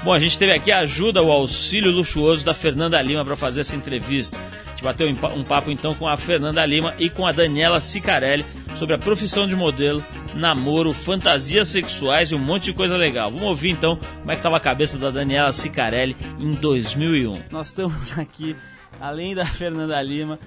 Bom, 0.03 0.13
a 0.13 0.19
gente 0.19 0.37
teve 0.37 0.53
aqui 0.53 0.71
a 0.71 0.81
ajuda, 0.81 1.23
o 1.23 1.33
auxílio 1.33 1.91
luxuoso 1.91 2.45
da 2.45 2.53
Fernanda 2.53 3.01
Lima 3.01 3.25
para 3.25 3.37
fazer 3.37 3.63
essa 3.63 3.75
entrevista. 3.75 4.39
Bateu 4.85 5.09
um 5.09 5.45
papo 5.45 5.71
então 5.71 5.95
com 5.95 6.07
a 6.07 6.15
Fernanda 6.15 6.65
Lima 6.67 6.95
e 6.99 7.09
com 7.09 7.25
a 7.27 7.33
Daniela 7.33 7.81
Sicarelli 7.81 8.45
sobre 8.77 8.95
a 8.95 8.99
profissão 8.99 9.47
de 9.47 9.57
modelo, 9.57 10.05
namoro, 10.35 10.93
fantasias 10.93 11.69
sexuais 11.69 12.31
e 12.31 12.35
um 12.35 12.39
monte 12.39 12.65
de 12.65 12.75
coisa 12.75 12.95
legal. 12.95 13.31
Vamos 13.31 13.47
ouvir 13.47 13.71
então 13.71 13.97
como 13.97 14.31
é 14.31 14.35
que 14.35 14.41
estava 14.41 14.59
a 14.59 14.61
cabeça 14.61 14.99
da 14.99 15.11
Daniela 15.11 15.55
Sicarelli 15.55 16.15
em 16.39 16.53
2001. 16.53 17.45
Nós 17.51 17.69
estamos 17.69 18.19
aqui, 18.19 18.55
além 19.01 19.35
da 19.35 19.47
Fernanda 19.47 20.01
Lima, 20.03 20.39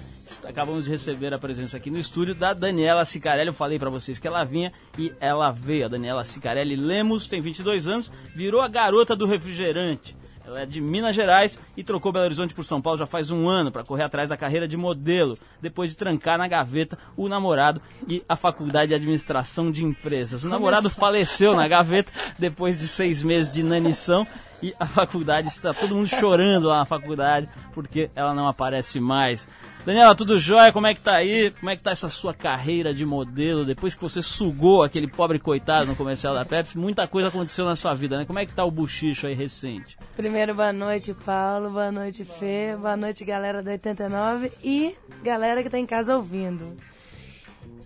acabamos 0.44 0.84
de 0.84 0.92
receber 0.92 1.34
a 1.34 1.38
presença 1.38 1.76
aqui 1.76 1.90
no 1.90 1.98
estúdio 1.98 2.32
da 2.32 2.52
Daniela 2.52 3.04
Sicarelli. 3.04 3.48
Eu 3.48 3.52
falei 3.52 3.76
para 3.76 3.90
vocês 3.90 4.20
que 4.20 4.28
ela 4.28 4.44
vinha 4.44 4.72
e 4.96 5.12
ela 5.18 5.50
veio. 5.50 5.86
A 5.86 5.88
Daniela 5.88 6.24
Sicarelli 6.24 6.76
Lemos 6.76 7.26
tem 7.26 7.40
22 7.40 7.88
anos, 7.88 8.12
virou 8.36 8.60
a 8.60 8.68
garota 8.68 9.16
do 9.16 9.26
refrigerante. 9.26 10.16
Ela 10.48 10.62
é 10.62 10.66
de 10.66 10.80
Minas 10.80 11.14
Gerais 11.14 11.58
e 11.76 11.84
trocou 11.84 12.10
Belo 12.10 12.24
Horizonte 12.24 12.54
por 12.54 12.64
São 12.64 12.80
Paulo 12.80 12.98
já 12.98 13.06
faz 13.06 13.30
um 13.30 13.46
ano 13.46 13.70
para 13.70 13.84
correr 13.84 14.04
atrás 14.04 14.30
da 14.30 14.36
carreira 14.36 14.66
de 14.66 14.78
modelo, 14.78 15.36
depois 15.60 15.90
de 15.90 15.96
trancar 15.98 16.38
na 16.38 16.48
gaveta 16.48 16.96
o 17.18 17.28
namorado 17.28 17.82
e 18.08 18.24
a 18.26 18.34
faculdade 18.34 18.88
de 18.88 18.94
administração 18.94 19.70
de 19.70 19.84
empresas. 19.84 20.44
O 20.44 20.48
namorado 20.48 20.88
faleceu 20.88 21.54
na 21.54 21.68
gaveta 21.68 22.10
depois 22.38 22.78
de 22.78 22.88
seis 22.88 23.22
meses 23.22 23.52
de 23.52 23.60
inanição 23.60 24.26
e 24.62 24.74
a 24.78 24.86
faculdade 24.86 25.48
está 25.48 25.72
todo 25.72 25.94
mundo 25.94 26.08
chorando 26.08 26.68
lá 26.68 26.78
na 26.78 26.84
faculdade 26.84 27.48
porque 27.72 28.10
ela 28.14 28.34
não 28.34 28.48
aparece 28.48 29.00
mais. 29.00 29.48
Daniela, 29.86 30.14
tudo 30.14 30.38
jóia? 30.38 30.72
Como 30.72 30.86
é 30.86 30.94
que 30.94 31.00
tá 31.00 31.14
aí? 31.14 31.50
Como 31.52 31.70
é 31.70 31.76
que 31.76 31.82
tá 31.82 31.90
essa 31.90 32.08
sua 32.08 32.34
carreira 32.34 32.92
de 32.92 33.06
modelo? 33.06 33.64
Depois 33.64 33.94
que 33.94 34.02
você 34.02 34.20
sugou 34.20 34.82
aquele 34.82 35.08
pobre 35.08 35.38
coitado 35.38 35.86
no 35.86 35.96
comercial 35.96 36.34
da 36.34 36.44
Pepsi, 36.44 36.76
muita 36.76 37.06
coisa 37.06 37.28
aconteceu 37.28 37.64
na 37.64 37.76
sua 37.76 37.94
vida, 37.94 38.18
né? 38.18 38.24
Como 38.24 38.38
é 38.38 38.44
que 38.44 38.52
tá 38.52 38.64
o 38.64 38.70
buchicho 38.70 39.26
aí 39.26 39.34
recente? 39.34 39.96
Primeiro, 40.16 40.54
boa 40.54 40.72
noite, 40.72 41.14
Paulo. 41.14 41.70
Boa 41.70 41.90
noite, 41.90 42.24
Fê. 42.24 42.76
Boa 42.76 42.96
noite, 42.96 43.24
galera 43.24 43.62
do 43.62 43.70
89 43.70 44.52
e 44.62 44.94
galera 45.22 45.62
que 45.62 45.70
tá 45.70 45.78
em 45.78 45.86
casa 45.86 46.16
ouvindo. 46.16 46.76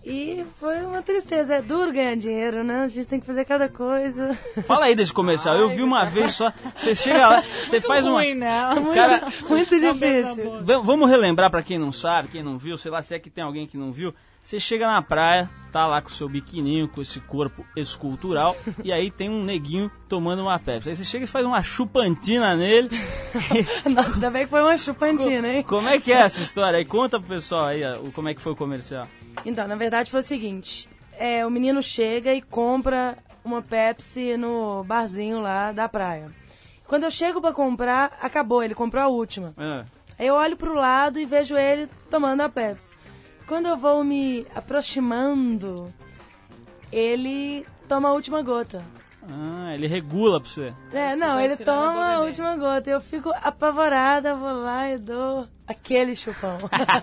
E 0.05 0.45
foi 0.59 0.81
uma 0.83 1.01
tristeza. 1.03 1.55
É 1.55 1.63
duro 1.63 1.93
ganhar 1.93 2.17
dinheiro, 2.17 2.65
né? 2.65 2.81
A 2.83 2.89
gente 2.89 3.07
tem 3.07 3.21
que 3.21 3.27
fazer 3.27 3.45
cada 3.45 3.69
coisa. 3.69 4.37
Fala 4.65 4.87
aí 4.87 4.95
desse 4.95 5.13
comercial. 5.13 5.57
Eu 5.57 5.69
vi 5.69 5.83
uma 5.83 6.05
vez 6.05 6.33
só. 6.35 6.53
Você 6.77 6.95
chega 6.95 7.29
lá, 7.29 7.43
você 7.65 7.81
faz 7.81 8.07
uma. 8.07 8.21
ruim, 8.21 8.35
né? 8.35 8.51
Cara, 8.95 9.23
Muito 9.49 9.79
difícil. 9.79 10.65
vamos 10.83 11.09
relembrar 11.09 11.51
pra 11.51 11.63
quem 11.63 11.79
não 11.79 11.93
sabe, 11.93 12.29
quem 12.29 12.43
não 12.43 12.59
viu, 12.59 12.77
sei 12.77 12.91
lá 12.91 13.03
se 13.03 13.15
é 13.15 13.19
que 13.19 13.31
tem 13.31 13.45
alguém 13.45 13.67
que 13.67 13.77
não 13.77 13.93
viu. 13.93 14.13
Você 14.43 14.59
chega 14.59 14.89
na 14.89 15.01
praia, 15.01 15.49
tá 15.71 15.87
lá 15.87 16.03
com 16.03 16.09
o 16.09 16.13
seu 16.13 16.29
biquininho, 16.29 16.89
com 16.89 17.01
esse 17.01 17.21
corpo 17.21 17.65
escultural, 17.77 18.57
e 18.83 18.93
aí 18.93 19.09
tem 19.09 19.31
um 19.31 19.45
neguinho 19.45 19.89
tomando 20.09 20.43
uma 20.43 20.59
Pepsi. 20.59 20.91
Aí 20.91 20.97
você 20.97 21.05
chega 21.05 21.25
e 21.25 21.29
faz 21.29 21.47
uma 21.47 21.61
chupantina 21.61 22.57
nele. 22.57 22.89
Nossa, 23.89 24.15
ainda 24.15 24.31
bem 24.31 24.45
que 24.45 24.51
foi 24.51 24.61
uma 24.61 24.77
chupantina, 24.77 25.49
hein? 25.49 25.63
Como 25.63 25.89
é 25.89 26.01
que 26.01 26.13
é 26.13 26.17
essa 26.17 26.43
história 26.43 26.77
aí? 26.77 26.85
Conta 26.85 27.21
pro 27.21 27.29
pessoal 27.29 27.67
aí 27.67 27.83
como 28.13 28.29
é 28.29 28.35
que 28.35 28.43
foi 28.43 28.53
o 28.53 28.57
comercial. 28.57 29.07
Então, 29.47 29.69
na 29.69 29.77
verdade 29.77 30.11
foi 30.11 30.21
o 30.21 30.25
seguinte: 30.25 30.89
é, 31.17 31.47
o 31.47 31.51
menino 31.51 31.81
chega 31.81 32.35
e 32.35 32.43
compra 32.43 33.17
uma 33.45 33.63
Pepsi 33.63 34.37
no 34.37 34.83
barzinho 34.83 35.41
lá 35.41 35.71
da 35.71 35.89
praia. 35.89 36.31
Quando 36.87 37.05
eu 37.05 37.11
chego 37.13 37.41
pra 37.41 37.53
comprar, 37.53 38.19
acabou, 38.21 38.63
ele 38.63 38.75
comprou 38.75 39.03
a 39.03 39.09
última. 39.09 39.55
É. 39.57 39.85
Aí 40.19 40.27
eu 40.27 40.35
olho 40.35 40.57
pro 40.57 40.75
lado 40.75 41.19
e 41.19 41.25
vejo 41.25 41.57
ele 41.57 41.89
tomando 42.11 42.41
a 42.41 42.49
Pepsi. 42.49 43.02
Quando 43.53 43.67
eu 43.67 43.77
vou 43.77 44.03
me 44.03 44.47
aproximando, 44.55 45.93
ele 46.91 47.67
toma 47.87 48.09
a 48.09 48.13
última 48.15 48.41
gota. 48.41 48.83
Ah, 49.31 49.75
ele 49.75 49.87
regula 49.87 50.41
pra 50.41 50.49
você. 50.49 50.73
É, 50.91 51.15
não, 51.15 51.39
ele 51.39 51.59
toma 51.59 52.15
a 52.15 52.21
última 52.21 52.57
gota. 52.57 52.89
Eu 52.89 52.99
fico 52.99 53.31
apavorada, 53.43 54.35
vou 54.35 54.55
lá 54.63 54.89
e 54.89 54.97
dou 54.97 55.47
aquele 55.67 56.17
chupão. 56.17 56.61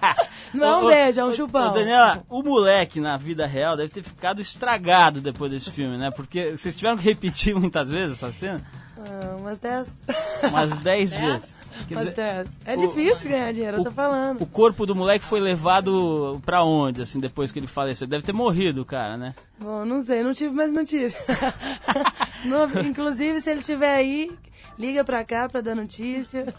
não 0.51 0.65
é 0.65 0.75
um 0.77 0.85
Ô, 0.85 0.87
beijo, 0.87 1.19
é 1.19 1.23
um 1.23 1.27
ô, 1.27 1.33
chupão. 1.33 1.69
Ô, 1.69 1.69
Daniela, 1.69 2.23
o 2.27 2.41
moleque 2.41 2.99
na 2.99 3.15
vida 3.15 3.45
real 3.45 3.77
deve 3.77 3.89
ter 3.89 4.01
ficado 4.01 4.41
estragado 4.41 5.21
depois 5.21 5.51
desse 5.51 5.69
filme, 5.69 5.99
né? 5.99 6.09
Porque 6.09 6.57
vocês 6.57 6.75
tiveram 6.75 6.97
que 6.97 7.03
repetir 7.03 7.53
muitas 7.53 7.91
vezes 7.91 8.13
essa 8.17 8.31
cena? 8.31 8.63
Ah, 8.97 9.35
umas 9.37 9.59
10. 9.59 10.01
Umas 10.49 10.79
10 10.79 11.13
vezes. 11.15 11.58
Quer 11.87 11.95
Umas 11.95 12.03
dizer, 12.05 12.15
10. 12.15 12.59
É 12.65 12.73
o- 12.75 12.77
difícil 12.77 13.29
ganhar 13.29 13.51
dinheiro, 13.53 13.77
eu 13.77 13.83
tô 13.83 13.91
falando. 13.91 14.41
o 14.41 14.45
corpo 14.45 14.85
do 14.85 14.95
moleque 14.95 15.25
foi 15.25 15.39
levado 15.39 16.39
pra 16.45 16.63
onde, 16.63 17.01
assim, 17.01 17.19
depois 17.19 17.51
que 17.51 17.59
ele 17.59 17.67
faleceu? 17.67 18.07
Deve 18.07 18.23
ter 18.23 18.33
morrido, 18.33 18.81
o 18.81 18.85
cara, 18.85 19.17
né? 19.17 19.33
Bom, 19.59 19.83
não 19.85 20.01
sei, 20.01 20.23
não 20.23 20.33
tive 20.33 20.53
mais 20.53 20.71
notícia. 20.73 21.19
No- 22.45 22.79
inclusive, 22.87 23.41
se 23.41 23.49
ele 23.49 23.59
estiver 23.59 23.95
aí, 23.95 24.31
liga 24.79 25.03
pra 25.03 25.23
cá 25.25 25.49
pra 25.49 25.59
dar 25.61 25.75
notícia. 25.75 26.53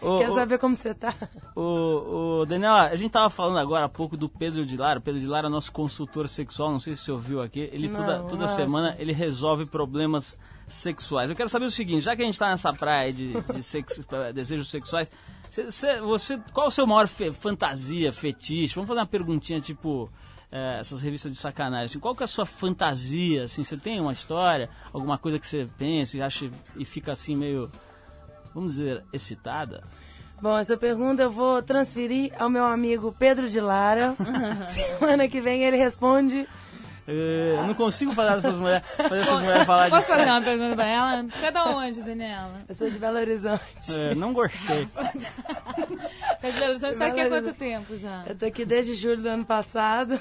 Quer 0.00 0.30
saber 0.32 0.58
como 0.58 0.74
você 0.74 0.94
tá? 0.94 1.14
O, 1.54 2.40
o 2.40 2.46
Daniela, 2.46 2.82
a 2.88 2.96
gente 2.96 3.10
tava 3.12 3.28
falando 3.30 3.58
agora 3.58 3.84
há 3.84 3.88
pouco 3.88 4.16
do 4.16 4.28
Pedro 4.28 4.64
de 4.64 4.76
Lara. 4.76 4.98
O 4.98 5.02
Pedro 5.02 5.20
de 5.20 5.26
Lara 5.26 5.46
é 5.46 5.50
nosso 5.50 5.70
consultor 5.72 6.28
sexual, 6.28 6.70
não 6.72 6.78
sei 6.78 6.96
se 6.96 7.02
você 7.02 7.12
ouviu 7.12 7.42
aqui. 7.42 7.68
Ele 7.72 7.88
toda, 7.90 8.18
Não, 8.18 8.26
toda 8.26 8.42
nossa. 8.42 8.56
semana 8.56 8.96
ele 8.98 9.12
resolve 9.12 9.66
problemas 9.66 10.38
sexuais. 10.66 11.30
Eu 11.30 11.36
quero 11.36 11.48
saber 11.48 11.66
o 11.66 11.70
seguinte, 11.70 12.00
já 12.00 12.16
que 12.16 12.22
a 12.22 12.24
gente 12.24 12.38
tá 12.38 12.48
nessa 12.50 12.72
praia 12.72 13.12
de, 13.12 13.32
de 13.52 13.62
sexo- 13.62 14.04
desejos 14.34 14.68
sexuais, 14.68 15.10
cê- 15.50 15.70
cê- 15.70 16.00
você, 16.00 16.40
qual 16.52 16.64
é 16.66 16.68
o 16.68 16.72
seu 16.72 16.86
maior 16.86 17.06
fe- 17.06 17.32
fantasia, 17.32 18.12
fetiche? 18.12 18.74
Vamos 18.74 18.88
fazer 18.88 19.00
uma 19.00 19.06
perguntinha 19.06 19.60
tipo 19.60 20.10
é, 20.50 20.78
essas 20.80 21.00
revistas 21.00 21.32
de 21.32 21.38
sacanagem. 21.38 21.86
assim, 21.86 21.98
qual 21.98 22.14
que 22.14 22.22
é 22.22 22.24
a 22.24 22.28
sua 22.28 22.46
fantasia? 22.46 23.44
Assim, 23.44 23.64
você 23.64 23.76
tem 23.76 24.00
uma 24.00 24.12
história, 24.12 24.68
alguma 24.92 25.18
coisa 25.18 25.38
que 25.38 25.46
você 25.46 25.68
pensa 25.78 26.16
e 26.16 26.22
acha 26.22 26.50
e 26.76 26.84
fica 26.84 27.12
assim 27.12 27.36
meio, 27.36 27.70
vamos 28.54 28.76
dizer, 28.76 29.04
excitada? 29.12 29.82
Bom, 30.40 30.56
essa 30.58 30.76
pergunta 30.76 31.22
eu 31.22 31.30
vou 31.30 31.62
transferir 31.62 32.32
ao 32.38 32.50
meu 32.50 32.64
amigo 32.64 33.14
Pedro 33.18 33.48
de 33.48 33.60
Lara. 33.60 34.14
Semana 34.66 35.28
que 35.28 35.40
vem 35.40 35.64
ele 35.64 35.78
responde. 35.78 36.46
É, 37.08 37.54
Eu 37.58 37.66
não 37.66 37.74
consigo 37.74 38.12
fazer 38.12 38.38
essas 38.38 38.56
mulheres, 38.56 38.86
fazer 38.96 39.20
essas 39.20 39.40
mulheres 39.40 39.64
falar 39.64 39.84
de 39.84 39.90
Posso 39.90 40.08
fazer 40.08 40.18
sexo. 40.24 40.32
uma 40.34 40.42
pergunta 40.42 40.74
pra 40.76 40.86
ela? 40.86 41.24
Cada 41.40 41.64
onde, 41.66 42.02
Daniela? 42.02 42.62
Eu 42.68 42.74
sou 42.74 42.90
de 42.90 42.98
Belo 42.98 43.18
Horizonte. 43.18 43.62
É, 43.96 44.14
não 44.14 44.32
gostei. 44.32 44.88
Pedro, 46.40 46.78
você 46.78 46.88
está 46.88 47.06
aqui 47.06 47.20
há 47.20 47.28
quanto 47.28 47.52
tempo 47.54 47.96
já? 47.96 48.24
Eu 48.26 48.34
tô 48.36 48.46
aqui 48.46 48.64
desde 48.64 48.94
julho 48.94 49.22
do 49.22 49.28
ano 49.28 49.44
passado. 49.44 50.20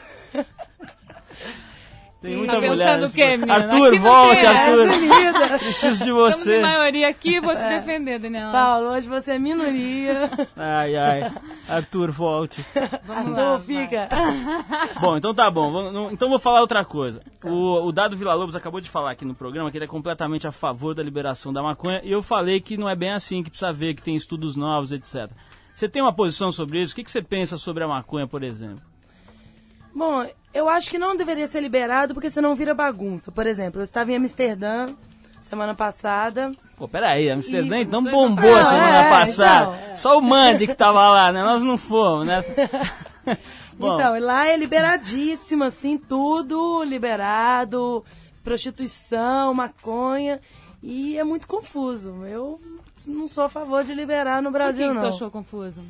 Tem 2.22 2.38
muita 2.38 2.54
Tá 2.54 2.62
mulher. 2.62 3.12
quê, 3.12 3.38
menina? 3.38 3.54
Arthur, 3.54 3.88
Aqui 3.90 4.00
volte, 4.00 4.46
Arthur. 4.48 4.88
Preciso 5.60 6.04
de 6.04 6.10
Estamos 6.10 6.36
você. 6.38 6.58
em 6.58 6.62
maioria 6.62 7.08
aqui, 7.08 7.40
vou 7.40 7.54
te 7.54 7.62
defender, 7.68 8.18
Daniela. 8.20 8.52
Paulo, 8.52 8.88
hoje 8.90 9.08
você 9.08 9.34
é 9.34 9.40
minoria. 9.40 10.32
Ai, 10.56 10.96
ai. 10.96 11.32
Arthur, 11.70 12.10
volte. 12.12 12.66
Arthur, 13.08 13.60
fica. 13.62 14.10
Bom, 15.00 15.18
então 15.18 15.36
tá 15.36 15.52
bom. 15.52 15.72
Vamos- 15.72 15.94
não- 15.94 16.12
Então 16.12 16.28
vou 16.30 16.40
falar 16.40 16.62
outra 16.62 16.84
coisa. 16.84 17.22
O, 17.44 17.86
o 17.88 17.92
Dado 17.92 18.18
Vila 18.18 18.34
Lobos 18.34 18.56
acabou 18.56 18.82
de 18.82 18.90
falar 18.90 19.12
aqui 19.12 19.24
no 19.26 19.36
programa 19.36 19.70
que 19.70 19.78
ele 19.78 19.86
é 19.86 19.88
completamente 19.88 20.48
a 20.48 20.52
favor 20.52 20.96
da 20.96 21.04
liberação 21.04 21.54
da 21.54 21.62
maconha. 21.62 22.02
E 22.04 22.12
eu 22.12 22.24
falei 22.24 22.60
que 22.60 22.76
não 22.76 22.90
é 22.90 22.96
bem 22.96 23.12
assim, 23.12 23.44
que 23.44 23.50
precisa 23.52 23.72
ver, 23.72 23.94
que 23.94 24.02
tem 24.02 24.16
estudos 24.16 24.56
novos, 24.56 24.92
etc. 24.92 25.30
Você 25.74 25.88
tem 25.88 26.02
uma 26.02 26.14
posição 26.14 26.52
sobre 26.52 26.82
isso? 26.82 26.94
O 26.94 26.96
que, 26.96 27.04
que 27.04 27.12
você 27.12 27.22
pensa 27.22 27.56
sobre 27.58 27.84
a 27.84 27.88
maconha, 27.88 28.26
por 28.26 28.42
exemplo? 28.42 28.82
Bom, 29.96 30.28
eu 30.54 30.68
acho 30.68 30.90
que 30.90 30.98
não 31.00 31.16
deveria 31.16 31.48
ser 31.48 31.62
liberado 31.62 32.14
porque 32.14 32.30
senão 32.30 32.54
vira 32.54 32.74
bagunça. 32.74 33.32
Por 33.32 33.48
exemplo, 33.48 33.80
eu 33.80 33.84
estava 33.84 34.12
em 34.12 34.18
Amsterdã 34.18 34.88
semana 35.42 35.74
passada. 35.74 36.52
Pô, 36.76 36.88
peraí, 36.88 37.30
Amsterdã 37.30 37.78
então 37.80 38.02
você 38.04 38.12
bombou 38.12 38.50
não- 38.52 38.58
a 38.58 38.66
semana 38.66 38.98
É, 39.06 39.10
passada. 39.10 39.78
então. 39.84 39.96
Só 39.96 40.18
o 40.18 40.22
Mandy 40.22 40.68
que 40.68 40.76
tava 40.76 41.08
lá, 41.08 41.32
né? 41.32 41.42
Nós 41.44 41.64
não 41.64 41.78
fomos, 41.78 42.26
né? 42.28 42.44
Bom, 43.78 43.96
Então, 43.96 44.20
lá 44.20 44.48
é 44.48 44.58
liberadíssimo, 44.58 45.64
assim, 45.64 45.98
tudo 45.98 46.84
liberado, 46.84 48.04
prostituição, 48.44 49.54
maconha, 49.54 50.40
e 50.82 51.18
é 51.18 51.24
muito 51.24 51.48
confuso. 51.48 52.24
Eu 52.26 52.60
não 53.08 53.28
sou 53.28 53.44
a 53.46 53.50
favor 53.50 53.84
de 53.84 53.94
liberar 53.94 54.42
no 54.42 54.50
Por 54.50 54.58
que, 54.58 54.64
Brasil, 54.64 54.90
que 54.92 54.98
tu 54.98 55.02
não. 55.02 55.10
achou 55.10 55.30
confuso? 55.30 55.84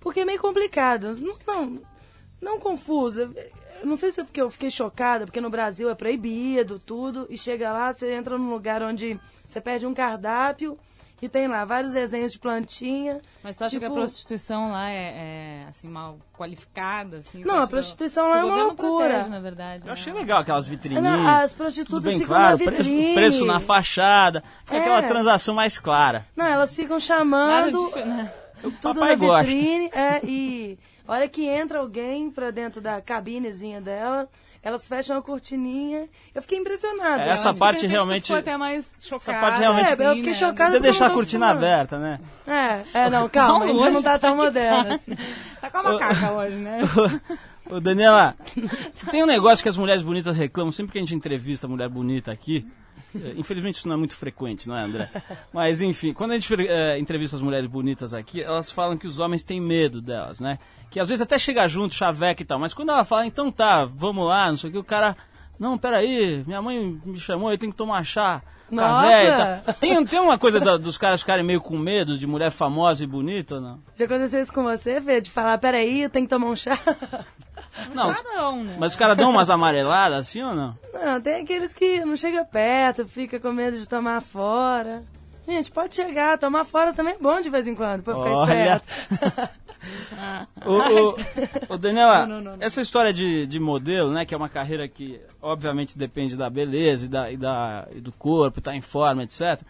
Porque 0.00 0.20
é 0.20 0.24
meio 0.24 0.40
complicado. 0.40 1.16
Não, 1.20 1.34
não, 1.46 1.78
não 2.42 2.58
confuso. 2.58 3.32
não 3.84 3.96
sei 3.96 4.10
se 4.10 4.20
é 4.20 4.24
porque 4.24 4.42
eu 4.42 4.50
fiquei 4.50 4.70
chocada, 4.70 5.24
porque 5.24 5.40
no 5.40 5.48
Brasil 5.50 5.88
é 5.88 5.94
proibido 5.94 6.78
tudo, 6.78 7.26
e 7.30 7.38
chega 7.38 7.72
lá, 7.72 7.92
você 7.92 8.12
entra 8.12 8.36
num 8.36 8.50
lugar 8.50 8.82
onde 8.82 9.18
você 9.48 9.60
pede 9.60 9.86
um 9.86 9.94
cardápio 9.94 10.78
e 11.20 11.28
tem 11.28 11.46
lá 11.46 11.64
vários 11.64 11.92
desenhos 11.92 12.32
de 12.32 12.38
plantinha. 12.40 13.20
Mas 13.44 13.56
tu 13.56 13.62
acha 13.64 13.78
que 13.78 13.84
a 13.84 13.88
Tipo- 13.88 13.94
prostituição 14.00 14.72
lá 14.72 14.90
é, 14.90 14.96
é, 15.64 15.66
assim, 15.68 15.86
mal 15.88 16.18
qualificada? 16.36 17.18
Assim, 17.18 17.44
Não, 17.44 17.60
a 17.62 17.66
prostituição 17.68 18.26
o 18.26 18.30
lá 18.30 18.40
é 18.40 18.44
uma 18.44 18.56
loucura. 18.64 19.08
protege, 19.08 19.28
na 19.30 19.38
verdade. 19.38 19.82
Eu 19.84 19.86
né? 19.86 19.92
achei 19.92 20.12
legal 20.12 20.40
aquelas 20.40 20.66
vitrininhas. 20.66 21.04
Não, 21.04 21.28
as 21.28 21.52
prostitutas 21.52 22.04
bem 22.04 22.14
ficam 22.20 22.34
claro, 22.36 22.58
na 22.58 22.64
preço, 22.64 22.90
vitrine. 22.90 23.14
preço 23.14 23.44
na 23.44 23.60
fachada. 23.60 24.42
Fica 24.64 24.76
É. 24.78 24.80
aquela 24.80 25.02
transação 25.04 25.54
mais 25.54 25.78
clara. 25.78 26.26
Não, 26.36 26.46
elas 26.46 26.74
ficam 26.74 26.96
Nada 26.96 27.00
chamando 27.00 27.70
de, 27.92 28.04
né? 28.04 28.32
tudo 28.80 28.94
papai 29.00 29.10
na 29.10 29.14
gosta. 29.16 29.44
vitrine. 29.44 29.90
É, 29.94 30.20
e 30.24 30.78
olha 31.06 31.28
que 31.28 31.46
entra 31.46 31.78
alguém 31.78 32.30
pra 32.30 32.50
dentro 32.50 32.80
da 32.80 33.00
cabinezinha 33.00 33.80
dela, 33.80 34.28
elas 34.62 34.86
fecham 34.86 35.16
a 35.18 35.22
cortininha. 35.22 36.08
Eu 36.34 36.40
fiquei 36.42 36.58
impressionada. 36.58 37.22
É, 37.24 37.30
essa 37.30 37.50
Assim, 37.50 37.58
parte 37.58 37.86
realmente- 37.86 38.22
ficou 38.24 38.36
até 38.36 38.56
mais 38.56 38.94
chocada. 39.00 39.40
parte 39.40 39.58
realmente- 39.60 40.00
É, 40.00 40.06
eu 40.10 40.16
fiquei 40.16 40.34
chocada. 40.34 40.54
Poder 40.54 40.64
porque 40.70 40.76
eu 40.76 40.80
deixar 40.82 41.06
a 41.06 41.08
não 41.08 41.14
cortina 41.16 41.48
aberta, 41.50 41.98
né? 41.98 42.20
É, 42.46 42.82
é, 43.04 43.10
não, 43.10 43.28
calma, 43.28 43.64
a 43.64 43.68
gente 43.68 43.80
Hoje 43.80 43.94
não 43.94 44.02
tá 44.02 44.12
tá 44.12 44.18
tão 44.28 44.36
moderna 44.36 44.94
assim. 44.94 45.12
Tá 45.60 45.70
com 45.70 45.78
a 45.78 45.82
macaca 45.82 46.32
hoje, 46.32 46.56
né? 46.56 46.78
Ô, 47.70 47.80
Daniela, 47.80 48.36
tem 49.10 49.22
um 49.22 49.26
negócio 49.26 49.62
que 49.62 49.68
as 49.68 49.76
mulheres 49.76 50.02
bonitas 50.02 50.36
reclamam 50.36 50.70
sempre 50.72 50.92
que 50.92 50.98
a 50.98 51.00
gente 51.00 51.14
entrevista 51.14 51.66
mulher 51.66 51.88
bonita 51.88 52.30
aqui. 52.30 52.66
Eh, 53.14 53.34
Infelizmente 53.36 53.76
isso 53.76 53.88
não 53.88 53.94
é 53.94 53.98
muito 53.98 54.16
frequente, 54.16 54.68
não 54.68 54.76
é, 54.76 54.82
André? 54.84 55.10
Mas 55.52 55.82
enfim, 55.82 56.12
quando 56.12 56.32
a 56.32 56.34
gente 56.38 56.52
eh, 56.68 56.98
entrevista 56.98 57.36
as 57.36 57.42
mulheres 57.42 57.68
bonitas 57.68 58.14
aqui, 58.14 58.42
elas 58.42 58.70
falam 58.70 58.96
que 58.96 59.06
os 59.06 59.18
homens 59.18 59.42
têm 59.44 59.60
medo 59.60 60.00
delas, 60.00 60.40
né? 60.40 60.58
Que 60.90 61.00
às 61.00 61.08
vezes 61.08 61.22
até 61.22 61.38
chega 61.38 61.66
junto, 61.68 61.94
chaveca 61.94 62.42
e 62.42 62.44
tal, 62.44 62.58
mas 62.58 62.74
quando 62.74 62.90
ela 62.90 63.04
fala, 63.04 63.26
então 63.26 63.50
tá, 63.50 63.84
vamos 63.84 64.26
lá, 64.26 64.48
não 64.48 64.56
sei 64.56 64.70
o 64.70 64.72
que, 64.72 64.78
o 64.78 64.84
cara. 64.84 65.16
Não, 65.58 65.78
peraí, 65.78 66.42
minha 66.46 66.60
mãe 66.60 67.00
me 67.04 67.18
chamou, 67.18 67.50
eu 67.50 67.58
tenho 67.58 67.70
que 67.72 67.78
tomar 67.78 68.02
chá. 68.04 68.42
Nossa! 68.70 69.62
tal. 69.66 69.74
Tem, 69.74 70.04
tem 70.06 70.18
uma 70.18 70.38
coisa 70.38 70.58
da- 70.58 70.78
dos 70.78 70.96
caras 70.96 71.20
ficarem 71.20 71.44
meio 71.44 71.60
com 71.60 71.76
medo 71.78 72.16
de 72.16 72.26
mulher 72.26 72.50
famosa 72.50 73.04
e 73.04 73.06
bonita 73.06 73.60
não? 73.60 73.78
Já 73.96 74.06
aconteceu 74.06 74.40
isso 74.40 74.52
com 74.52 74.62
você, 74.62 74.98
Fê? 75.00 75.20
De 75.20 75.30
falar, 75.30 75.58
peraí, 75.58 76.02
eu 76.02 76.10
tenho 76.10 76.24
que 76.24 76.30
tomar 76.30 76.46
um 76.46 76.56
chá? 76.56 76.78
Não, 77.94 78.12
não, 78.34 78.64
né? 78.64 78.76
mas 78.78 78.92
os 78.92 78.96
caras 78.98 79.16
dão 79.16 79.30
umas 79.30 79.48
amareladas 79.50 80.18
assim 80.28 80.42
ou 80.42 80.54
não? 80.54 80.76
Não, 80.92 81.20
tem 81.20 81.42
aqueles 81.42 81.72
que 81.72 82.04
não 82.04 82.16
chega 82.16 82.44
perto, 82.44 83.06
fica 83.06 83.40
com 83.40 83.52
medo 83.52 83.78
de 83.78 83.88
tomar 83.88 84.20
fora. 84.20 85.02
Gente, 85.46 85.72
pode 85.72 85.94
chegar, 85.94 86.38
tomar 86.38 86.64
fora 86.64 86.92
também 86.92 87.14
é 87.14 87.18
bom 87.18 87.40
de 87.40 87.50
vez 87.50 87.66
em 87.66 87.74
quando, 87.74 88.02
pra 88.02 88.14
ficar 88.14 88.30
Olha. 88.30 88.82
esperto. 88.84 89.62
Ô, 90.64 90.74
ô, 90.78 91.74
ô, 91.74 91.76
Daniela, 91.76 92.56
essa 92.60 92.80
história 92.80 93.12
de, 93.12 93.46
de 93.48 93.58
modelo, 93.58 94.12
né, 94.12 94.24
que 94.24 94.32
é 94.32 94.36
uma 94.36 94.48
carreira 94.48 94.86
que 94.86 95.20
obviamente 95.40 95.98
depende 95.98 96.36
da 96.36 96.48
beleza 96.48 97.06
e, 97.06 97.08
da, 97.08 97.32
e, 97.32 97.36
da, 97.36 97.88
e 97.92 98.00
do 98.00 98.12
corpo, 98.12 98.60
estar 98.60 98.76
em 98.76 98.80
forma, 98.80 99.24
etc. 99.24 99.60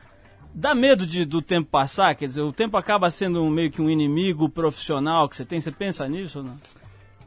Dá 0.55 0.75
medo 0.75 1.07
de, 1.07 1.25
do 1.25 1.41
tempo 1.41 1.71
passar? 1.71 2.15
Quer 2.15 2.27
dizer, 2.27 2.43
o 2.43 2.53
tempo 2.53 2.77
acaba 2.77 3.11
sendo 3.11 3.43
um- 3.43 3.49
meio 3.49 3.71
que 3.71 3.81
um 3.81 3.89
inimigo 3.89 4.51
profissional 4.51 5.27
que 5.31 5.35
você 5.37 5.47
tem? 5.47 5.59
Você 5.59 5.73
pensa 5.73 6.07
nisso 6.07 6.41
ou 6.41 6.45
não? 6.45 6.61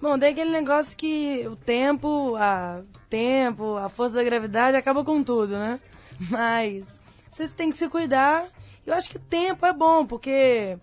Bom, 0.01 0.17
tem 0.19 0.29
aquele 0.29 0.51
negócio 0.51 0.97
que 0.97 1.47
o 1.47 1.55
tempo, 1.55 2.36
a 2.38 2.81
tempo, 3.10 3.75
a 3.77 3.89
força 3.89 4.15
da 4.15 4.23
gravidade 4.23 4.77
acaba 4.77 5.03
com 5.03 5.23
tudo, 5.23 5.53
né? 5.58 5.79
Mas 6.29 6.99
vocês 7.31 7.51
têm 7.53 7.69
que 7.71 7.77
se 7.77 7.88
cuidar. 7.89 8.45
Eu 8.86 8.93
acho 8.93 9.10
que 9.10 9.17
tempo 9.17 9.65
é 9.65 9.73
bom, 9.73 10.05
porque 10.05 10.77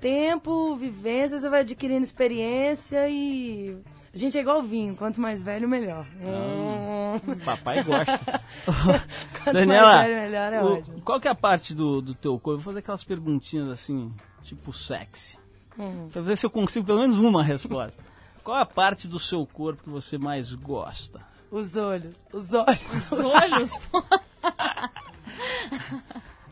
tempo, 0.00 0.76
vivência, 0.76 1.38
você 1.38 1.48
vai 1.48 1.60
adquirindo 1.60 2.04
experiência 2.04 3.08
e 3.08 3.76
a 4.14 4.16
gente 4.16 4.38
é 4.38 4.40
igual 4.40 4.62
vinho, 4.62 4.94
quanto 4.94 5.20
mais 5.20 5.42
velho, 5.42 5.68
melhor. 5.68 6.06
Hum. 6.20 7.18
Papai 7.44 7.82
gosta. 7.82 8.18
Quanto 9.42 9.52
Daniela, 9.54 9.88
mais 9.96 10.06
velho, 10.08 10.20
melhor 10.22 10.52
é 10.52 10.62
o- 10.62 10.74
ótimo. 10.78 11.00
qual 11.02 11.20
que 11.20 11.26
é 11.26 11.30
a 11.30 11.34
parte 11.34 11.74
do, 11.74 12.00
do 12.00 12.14
teu 12.14 12.32
corpo? 12.38 12.58
Vou 12.58 12.64
fazer 12.72 12.78
aquelas 12.78 13.02
perguntinhas 13.02 13.68
assim, 13.68 14.12
tipo 14.44 14.72
sexy. 14.72 15.36
Hum. 15.78 16.08
Pra 16.12 16.22
ver 16.22 16.36
se 16.38 16.46
eu 16.46 16.50
consigo 16.50 16.86
pelo 16.86 17.00
menos 17.00 17.16
uma 17.18 17.42
resposta. 17.42 18.02
Qual 18.42 18.56
é 18.56 18.62
a 18.62 18.66
parte 18.66 19.06
do 19.08 19.18
seu 19.18 19.44
corpo 19.46 19.82
que 19.84 19.90
você 19.90 20.16
mais 20.18 20.52
gosta? 20.52 21.20
Os 21.50 21.76
olhos, 21.76 22.14
os 22.32 22.52
olhos. 22.52 23.12
Os 23.12 23.20
olhos, 23.20 23.76
pô. 23.90 24.02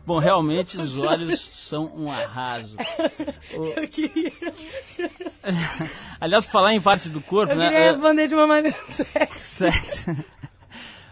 Bom, 0.05 0.19
realmente 0.19 0.77
os 0.77 0.97
olhos 0.97 1.37
são 1.39 1.91
um 1.93 2.09
arraso. 2.09 2.77
Eu 3.51 3.87
queria, 3.89 4.31
Aliás, 6.19 6.45
por 6.45 6.51
falar 6.51 6.73
em 6.73 6.79
parte 6.81 7.09
do 7.09 7.19
corpo, 7.19 7.51
eu 7.51 7.57
né? 7.57 7.65
queria 7.65 7.83
é- 7.85 7.89
responder 7.91 8.27
de 8.27 8.33
uma 8.33 8.47
maneira. 8.47 8.77
Sério. 9.37 9.77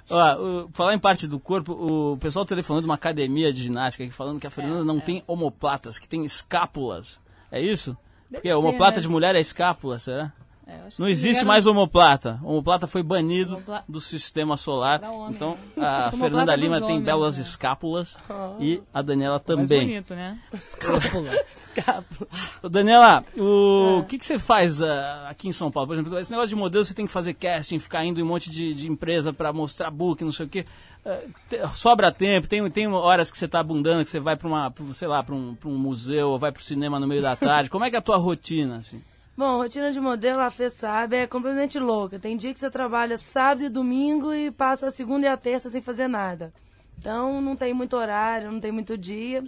Ó, 0.09 0.35
o- 0.35 0.69
falar 0.71 0.93
em 0.93 0.99
parte 0.99 1.27
do 1.27 1.37
corpo, 1.39 1.73
o 1.73 2.17
pessoal 2.17 2.45
telefonando 2.45 2.83
de 2.83 2.87
uma 2.87 2.95
academia 2.95 3.51
de 3.51 3.63
ginástica 3.63 4.05
aqui 4.05 4.13
falando 4.13 4.39
que 4.39 4.47
a 4.47 4.51
Fernanda 4.51 4.85
não 4.85 5.01
tem 5.01 5.21
omoplatas, 5.27 5.99
que 5.99 6.07
tem 6.07 6.23
escápulas. 6.23 7.19
É 7.51 7.59
isso? 7.59 7.97
Porque 8.31 8.47
ser, 8.47 8.53
omoplata 8.55 8.95
né? 8.97 9.01
de 9.01 9.09
mulher 9.09 9.35
é 9.35 9.41
escápula, 9.41 9.99
será? 9.99 10.31
É, 10.67 10.79
Não 10.97 11.05
que 11.05 11.11
existe 11.11 11.39
era- 11.39 11.47
mais 11.47 11.67
omoplata. 11.67 12.39
Omoplata 12.43 12.87
foi 12.87 13.03
banido 13.03 13.53
Homopla- 13.55 13.83
do 13.87 13.99
sistema 13.99 14.57
solar. 14.57 15.03
Homem, 15.03 15.35
então 15.35 15.57
né? 15.77 15.85
a 15.85 16.11
Fernanda 16.11 16.53
é 16.53 16.55
Lima 16.57 16.79
dos 16.79 16.87
tem 16.87 16.95
homens, 16.97 17.05
belas 17.05 17.37
né? 17.37 17.43
escápulas 17.43 18.17
e 18.59 18.81
a 18.93 19.01
Daniela 19.03 19.35
Mais 19.35 19.45
também. 19.45 19.87
bonito, 19.87 20.15
né? 20.15 20.39
Escápulas. 20.59 21.69
Escápula. 21.77 22.27
Ô, 22.63 22.69
Daniela, 22.69 23.23
É. 23.37 23.41
o 23.41 24.03
que, 24.07 24.17
que 24.17 24.25
você 24.25 24.39
faz 24.39 24.81
ah, 24.81 25.27
aqui 25.29 25.47
em 25.47 25.53
São 25.53 25.69
Paulo? 25.71 25.87
Por 25.87 25.93
exemplo, 25.93 26.17
esse 26.17 26.31
negócio 26.31 26.49
de 26.49 26.55
modelo, 26.55 26.83
você 26.83 26.93
tem 26.93 27.05
que 27.05 27.11
fazer 27.11 27.33
casting, 27.35 27.77
ficar 27.79 28.03
indo 28.03 28.19
em 28.19 28.23
um 28.23 28.27
monte 28.27 28.49
de, 28.49 28.73
de 28.73 28.89
empresa 28.89 29.31
para 29.31 29.53
mostrar 29.53 29.91
book, 29.91 30.23
não 30.23 30.31
sei 30.31 30.45
o 30.45 30.49
quê. 30.49 30.65
Ah, 31.05 31.19
te- 31.47 31.67
sobra 31.75 32.11
tempo, 32.11 32.47
tem, 32.47 32.67
tem 32.71 32.87
horas 32.87 33.29
que 33.31 33.37
você 33.37 33.47
tá 33.47 33.59
abundando, 33.59 34.03
que 34.03 34.09
você 34.09 34.19
vai 34.19 34.35
para 34.35 34.47
uma, 34.47 34.71
pra, 34.71 34.83
sei 34.95 35.07
lá, 35.07 35.21
para 35.21 35.35
um, 35.35 35.53
pra 35.53 35.69
um 35.69 35.77
museu 35.77 36.29
ou 36.31 36.39
vai 36.39 36.51
pro 36.51 36.63
cinema 36.63 36.99
no 36.99 37.05
meio 37.05 37.21
da 37.21 37.35
tarde. 37.35 37.69
Como 37.69 37.85
é 37.85 37.89
que 37.91 37.95
é 37.95 37.99
a 37.99 38.01
tua 38.01 38.17
rotina, 38.17 38.77
assim? 38.77 38.99
Bom, 39.37 39.57
rotina 39.57 39.91
de 39.91 39.99
modelo, 39.99 40.39
a 40.39 40.49
Fê 40.49 40.69
sabe, 40.69 41.17
é 41.17 41.27
completamente 41.27 41.77
louca. 41.77 42.17
Tem 42.17 42.37
dia 42.37 42.53
que 42.53 42.59
você 42.59 42.69
trabalha 42.69 43.17
sábado 43.17 43.63
e 43.65 43.69
domingo 43.69 44.33
e 44.33 44.49
passa 44.49 44.87
a 44.87 44.91
segunda 44.91 45.25
e 45.25 45.29
a 45.29 45.35
terça 45.35 45.69
sem 45.69 45.81
fazer 45.81 46.07
nada. 46.07 46.53
Então 46.97 47.41
não 47.41 47.55
tem 47.55 47.73
muito 47.73 47.97
horário, 47.97 48.49
não 48.49 48.61
tem 48.61 48.71
muito 48.71 48.97
dia. 48.97 49.43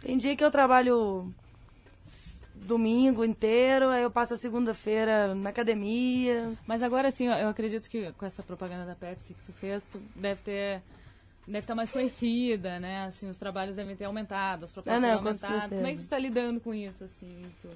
Tem 0.00 0.16
dia 0.16 0.34
que 0.34 0.42
eu 0.42 0.50
trabalho 0.50 1.30
domingo 2.54 3.24
inteiro, 3.24 3.88
aí 3.88 4.02
eu 4.02 4.10
passo 4.10 4.34
a 4.34 4.36
segunda-feira 4.36 5.34
na 5.34 5.50
academia. 5.50 6.52
Mas 6.66 6.82
agora 6.82 7.10
sim, 7.10 7.26
eu 7.26 7.48
acredito 7.48 7.90
que 7.90 8.12
com 8.12 8.24
essa 8.24 8.42
propaganda 8.42 8.86
da 8.86 8.94
Pepsi 8.94 9.34
que 9.34 9.44
tu 9.44 9.52
fez, 9.52 9.84
tu 9.84 10.00
deve 10.16 10.42
ter. 10.42 10.82
Deve 11.44 11.58
estar 11.58 11.74
mais 11.74 11.90
conhecida, 11.90 12.78
né? 12.78 13.04
Assim, 13.04 13.28
os 13.28 13.36
trabalhos 13.36 13.74
devem 13.74 13.96
ter 13.96 14.04
aumentado, 14.04 14.64
as 14.64 14.70
propostas 14.70 15.02
Ah, 15.02 15.06
não, 15.06 15.20
com 15.20 15.28
aumentado. 15.28 15.74
Como 15.74 15.86
é 15.86 15.92
que 15.92 15.98
tu 15.98 16.08
tá 16.08 16.16
lidando 16.16 16.60
com 16.60 16.72
isso, 16.72 17.02
assim? 17.02 17.42
Tu, 17.60 17.68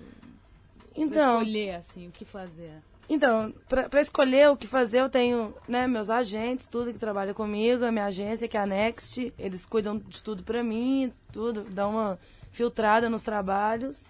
pra 0.96 1.04
Então, 1.04 1.38
escolher, 1.42 1.74
assim, 1.76 2.08
o 2.08 2.10
que 2.10 2.24
fazer. 2.24 2.72
Então, 3.08 3.54
para 3.68 4.00
escolher 4.00 4.50
o 4.50 4.56
que 4.56 4.66
fazer, 4.66 5.00
eu 5.00 5.08
tenho 5.08 5.54
né, 5.68 5.86
meus 5.86 6.10
agentes, 6.10 6.66
tudo 6.66 6.92
que 6.92 6.98
trabalha 6.98 7.32
comigo, 7.32 7.84
a 7.84 7.92
minha 7.92 8.06
agência, 8.06 8.48
que 8.48 8.56
é 8.56 8.60
a 8.60 8.66
Next, 8.66 9.32
eles 9.38 9.64
cuidam 9.64 9.96
de 9.98 10.20
tudo 10.22 10.42
pra 10.42 10.62
mim, 10.62 11.12
tudo, 11.32 11.62
dão 11.70 11.90
uma 11.92 12.18
filtrada 12.50 13.08
nos 13.08 13.22
trabalhos. 13.22 14.04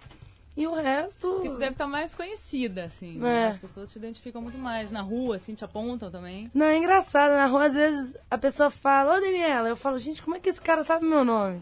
E 0.55 0.65
o 0.65 0.73
resto. 0.73 1.27
Porque 1.33 1.49
tu 1.49 1.57
deve 1.59 1.73
estar 1.73 1.85
mais 1.85 2.15
conhecida, 2.15 2.85
assim. 2.85 3.19
né? 3.19 3.43
É. 3.43 3.47
As 3.49 3.59
pessoas 3.59 3.91
te 3.91 3.99
identificam 3.99 4.41
muito 4.41 4.57
mais. 4.57 4.91
Na 4.91 5.01
rua, 5.03 5.35
assim, 5.35 5.53
te 5.53 5.63
apontam 5.63 6.09
também. 6.09 6.49
Não, 6.51 6.65
é 6.65 6.75
engraçado, 6.77 7.29
na 7.33 7.45
rua 7.45 7.65
às 7.67 7.75
vezes 7.75 8.17
a 8.31 8.39
pessoa 8.39 8.71
fala, 8.71 9.17
ô 9.17 9.19
Daniela, 9.21 9.69
eu 9.69 9.75
falo, 9.75 9.99
gente, 9.99 10.23
como 10.23 10.35
é 10.35 10.39
que 10.39 10.49
esse 10.49 10.59
cara 10.59 10.83
sabe 10.83 11.05
meu 11.05 11.23
nome? 11.23 11.61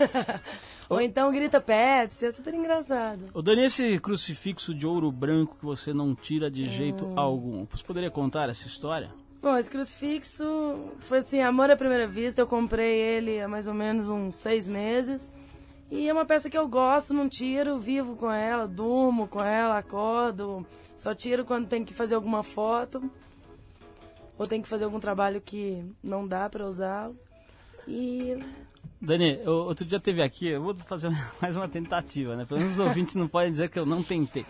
Ou 0.90 1.00
então 1.00 1.30
grita 1.30 1.60
Pepsi, 1.60 2.26
é 2.26 2.30
super 2.32 2.52
engraçado. 2.52 3.26
Ô, 3.32 3.40
Dani, 3.40 3.64
esse 3.64 3.98
crucifixo 4.00 4.74
de 4.74 4.84
ouro 4.86 5.10
branco 5.12 5.56
que 5.56 5.64
você 5.64 5.94
não 5.94 6.16
tira 6.16 6.50
de 6.50 6.68
jeito 6.68 7.06
Hum. 7.06 7.14
algum, 7.18 7.64
você 7.66 7.84
poderia 7.84 8.10
contar 8.10 8.48
essa 8.48 8.66
história? 8.66 9.08
Bom, 9.40 9.56
esse 9.56 9.70
crucifixo 9.70 10.44
foi 10.98 11.18
assim, 11.18 11.40
amor 11.40 11.70
à 11.70 11.76
primeira 11.76 12.06
vista. 12.08 12.40
Eu 12.40 12.46
comprei 12.46 13.00
ele 13.00 13.40
há 13.40 13.46
mais 13.48 13.68
ou 13.68 13.72
menos 13.72 14.08
uns 14.10 14.34
seis 14.34 14.66
meses. 14.68 15.32
E 15.90 16.08
é 16.08 16.12
uma 16.12 16.26
peça 16.26 16.50
que 16.50 16.58
eu 16.58 16.68
gosto, 16.68 17.14
não 17.14 17.28
tiro, 17.28 17.78
vivo 17.78 18.16
com 18.16 18.30
ela, 18.30 18.66
durmo 18.68 19.26
com 19.28 19.40
ela, 19.42 19.78
acordo. 19.78 20.66
Só 20.96 21.14
tiro 21.14 21.44
quando 21.44 21.68
tem 21.68 21.84
que 21.84 21.94
fazer 21.94 22.16
alguma 22.16 22.42
foto. 22.42 23.10
Ou 24.36 24.46
tem 24.46 24.60
que 24.60 24.68
fazer 24.68 24.84
algum 24.84 25.00
trabalho 25.00 25.40
que 25.40 25.84
não 26.02 26.26
dá 26.26 26.48
pra 26.50 26.66
usá-lo. 26.66 27.16
E 27.88 28.36
Dani, 29.02 29.38
eu- 29.44 29.64
outro 29.66 29.84
dia 29.86 29.98
teve 29.98 30.22
aqui, 30.22 30.48
eu 30.48 30.62
vou 30.62 30.74
fazer 30.86 31.10
mais 31.40 31.56
uma 31.56 31.66
tentativa, 31.66 32.36
né? 32.36 32.44
Pelo 32.44 32.60
menos 32.60 32.74
os 32.74 32.78
ouvintes 32.80 33.16
não 33.16 33.26
podem 33.26 33.50
dizer 33.50 33.70
que 33.70 33.78
eu 33.78 33.86
não 33.86 34.02
tentei. 34.02 34.44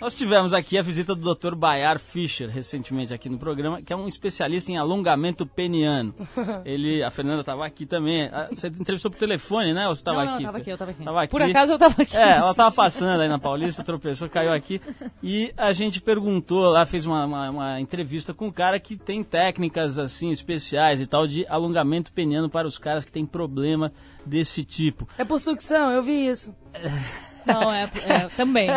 Nós 0.00 0.16
tivemos 0.18 0.52
aqui 0.52 0.76
a 0.76 0.82
visita 0.82 1.14
do 1.14 1.32
Dr. 1.34 1.54
Bayar 1.54 2.00
Fischer, 2.00 2.50
recentemente 2.50 3.14
aqui 3.14 3.28
no 3.28 3.38
programa, 3.38 3.80
que 3.80 3.92
é 3.92 3.96
um 3.96 4.08
especialista 4.08 4.72
em 4.72 4.76
alongamento 4.76 5.46
peniano. 5.46 6.12
Ele, 6.66 7.04
a 7.04 7.10
Fernanda 7.12 7.40
estava 7.40 7.64
aqui 7.64 7.86
também. 7.86 8.28
Ah, 8.32 8.48
Você 8.52 8.66
entrevistou 8.66 9.12
por 9.12 9.16
telefone, 9.18 9.72
né? 9.72 9.86
Ou 9.86 9.94
você 9.94 10.00
estava 10.00 10.18
Não, 10.18 10.24
não, 10.26 10.34
aqui? 10.34 10.44
tava 10.44 10.58
aqui, 10.58 10.70
eu 10.70 10.78
tava 10.78 10.90
aqui. 10.90 11.04
Tava 11.04 11.28
Por 11.28 11.42
aqui. 11.42 11.50
acaso 11.52 11.72
eu 11.74 11.78
tava 11.78 12.02
aqui. 12.02 12.16
É, 12.16 12.30
ela 12.38 12.50
estava 12.52 12.74
passando 12.74 13.20
aí 13.22 13.28
na 13.28 13.38
Paulista, 13.38 13.84
tropeçou, 13.84 14.28
caiu 14.28 14.52
aqui. 14.52 14.80
E 15.22 15.52
a 15.56 15.72
gente 15.72 16.00
perguntou 16.00 16.68
lá, 16.68 16.84
fez 16.84 17.06
uma, 17.06 17.24
uma, 17.24 17.50
uma 17.50 17.80
entrevista 17.80 18.34
com 18.34 18.48
um 18.48 18.52
cara 18.52 18.80
que 18.80 18.96
tem 18.96 19.22
técnicas 19.22 19.98
assim 20.00 20.30
especiais 20.30 21.00
e 21.00 21.06
tal 21.06 21.28
de 21.28 21.46
alongamento 21.46 22.12
peniano 22.12 22.50
para 22.50 22.66
os 22.66 22.76
caras 22.76 23.04
que 23.04 23.12
têm 23.12 23.24
problema 23.24 23.83
desse 24.24 24.64
tipo. 24.64 25.08
É 25.18 25.24
por 25.24 25.38
sucção, 25.40 25.90
eu 25.90 26.02
vi 26.02 26.26
isso. 26.28 26.54
Não, 27.46 27.70
é, 27.70 27.90
é 28.06 28.18
também. 28.34 28.68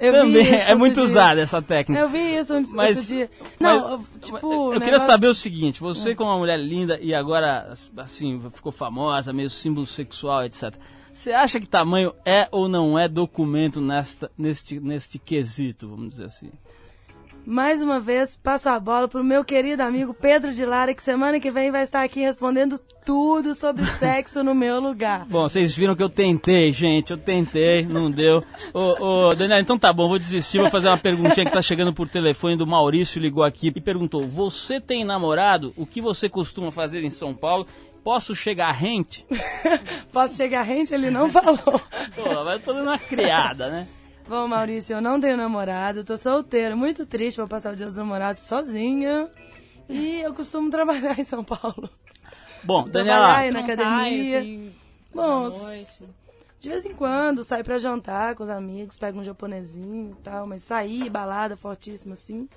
Eu 0.00 0.12
vi 0.12 0.18
Também 0.44 0.54
é 0.54 0.74
muito 0.76 0.94
dia. 0.94 1.02
usada 1.02 1.40
essa 1.40 1.60
técnica. 1.60 2.00
Eu 2.02 2.08
vi 2.08 2.36
isso 2.38 2.54
outro 2.54 2.70
Mas, 2.72 3.08
dia. 3.08 3.28
mas- 3.40 3.50
Não, 3.58 3.90
eu- 3.90 4.06
tipo. 4.20 4.72
eu 4.74 4.80
queria 4.80 5.00
saber 5.00 5.26
o 5.26 5.34
seguinte: 5.34 5.80
você, 5.80 6.14
como 6.14 6.30
uma 6.30 6.38
mulher 6.38 6.56
linda 6.56 6.96
e 7.02 7.12
agora, 7.12 7.74
assim, 7.96 8.40
ficou 8.54 8.70
famosa, 8.70 9.32
meio 9.32 9.50
símbolo 9.50 9.84
sexual, 9.84 10.44
etc. 10.44 10.72
Você 11.12 11.32
acha 11.32 11.58
que 11.58 11.66
tamanho 11.66 12.14
é 12.24 12.46
ou 12.52 12.68
não 12.68 12.96
é 12.96 13.08
documento 13.08 13.80
nesta, 13.80 14.30
neste, 14.38 14.78
neste 14.78 15.18
quesito, 15.18 15.88
vamos 15.88 16.10
dizer 16.10 16.26
assim? 16.26 16.50
Mais 17.44 17.82
uma 17.82 17.98
vez, 17.98 18.36
passo 18.36 18.68
a 18.68 18.78
bola 18.78 19.08
pro 19.08 19.24
meu 19.24 19.44
querido 19.44 19.82
amigo 19.82 20.14
Pedro 20.14 20.52
de 20.52 20.64
Lara, 20.64 20.94
que 20.94 21.02
semana 21.02 21.40
que 21.40 21.50
vem 21.50 21.72
vai 21.72 21.82
estar 21.82 22.02
aqui 22.02 22.20
respondendo 22.20 22.78
tudo 23.04 23.52
sobre 23.52 23.84
sexo 23.98 24.44
no 24.44 24.54
meu 24.54 24.80
lugar. 24.80 25.26
Bom, 25.26 25.48
vocês 25.48 25.74
viram 25.74 25.96
que 25.96 26.02
eu 26.02 26.08
tentei, 26.08 26.72
gente, 26.72 27.10
eu 27.10 27.18
tentei, 27.18 27.84
não 27.84 28.08
deu. 28.10 28.44
Ô, 28.72 29.30
ô, 29.30 29.34
Daniel, 29.34 29.58
então 29.58 29.76
tá 29.76 29.92
bom, 29.92 30.08
vou 30.08 30.20
desistir, 30.20 30.58
vou 30.58 30.70
fazer 30.70 30.86
uma 30.88 30.98
perguntinha 30.98 31.44
que 31.44 31.52
tá 31.52 31.60
chegando 31.60 31.92
por 31.92 32.08
telefone 32.08 32.56
do 32.56 32.66
Maurício, 32.66 33.20
ligou 33.20 33.42
aqui 33.42 33.72
e 33.74 33.80
perguntou: 33.80 34.22
Você 34.22 34.80
tem 34.80 35.04
namorado? 35.04 35.74
O 35.76 35.84
que 35.84 36.00
você 36.00 36.28
costuma 36.28 36.70
fazer 36.70 37.02
em 37.02 37.10
São 37.10 37.34
Paulo? 37.34 37.66
Posso 38.04 38.34
chegar 38.34 38.70
rente? 38.72 39.24
Posso 40.12 40.36
chegar 40.36 40.62
rente? 40.62 40.94
Ele 40.94 41.10
não 41.10 41.28
falou. 41.28 41.58
Pô, 41.58 42.44
mas 42.44 42.54
eu 42.54 42.60
tô 42.60 42.72
dando 42.72 42.88
uma 42.88 42.98
criada, 42.98 43.68
né? 43.68 43.88
Bom, 44.28 44.48
Maurício, 44.48 44.96
eu 44.96 45.00
não 45.02 45.20
tenho 45.20 45.36
namorado, 45.36 46.04
tô 46.04 46.16
solteiro, 46.16 46.76
muito 46.76 47.04
triste, 47.04 47.36
vou 47.36 47.48
passar 47.48 47.72
o 47.72 47.76
dia 47.76 47.86
dos 47.86 47.96
namorados 47.96 48.42
sozinha. 48.44 49.28
E 49.88 50.20
eu 50.20 50.32
costumo 50.32 50.70
trabalhar 50.70 51.18
em 51.18 51.24
São 51.24 51.44
Paulo. 51.44 51.90
Bom, 52.62 52.84
Daniela, 52.88 53.28
na 53.28 53.34
sai, 53.34 53.48
academia. 53.50 54.38
assim, 54.38 54.72
Bom, 55.12 55.48
noite. 55.50 56.04
de 56.60 56.68
vez 56.68 56.86
em 56.86 56.94
quando, 56.94 57.42
saio 57.44 57.64
pra 57.64 57.76
jantar 57.76 58.34
com 58.36 58.44
os 58.44 58.48
amigos, 58.48 58.96
pego 58.96 59.18
um 59.18 59.24
japonesinho 59.24 60.12
e 60.18 60.22
tal, 60.22 60.46
mas 60.46 60.62
sair, 60.62 61.10
balada 61.10 61.56
fortíssima 61.56 62.12
assim. 62.14 62.48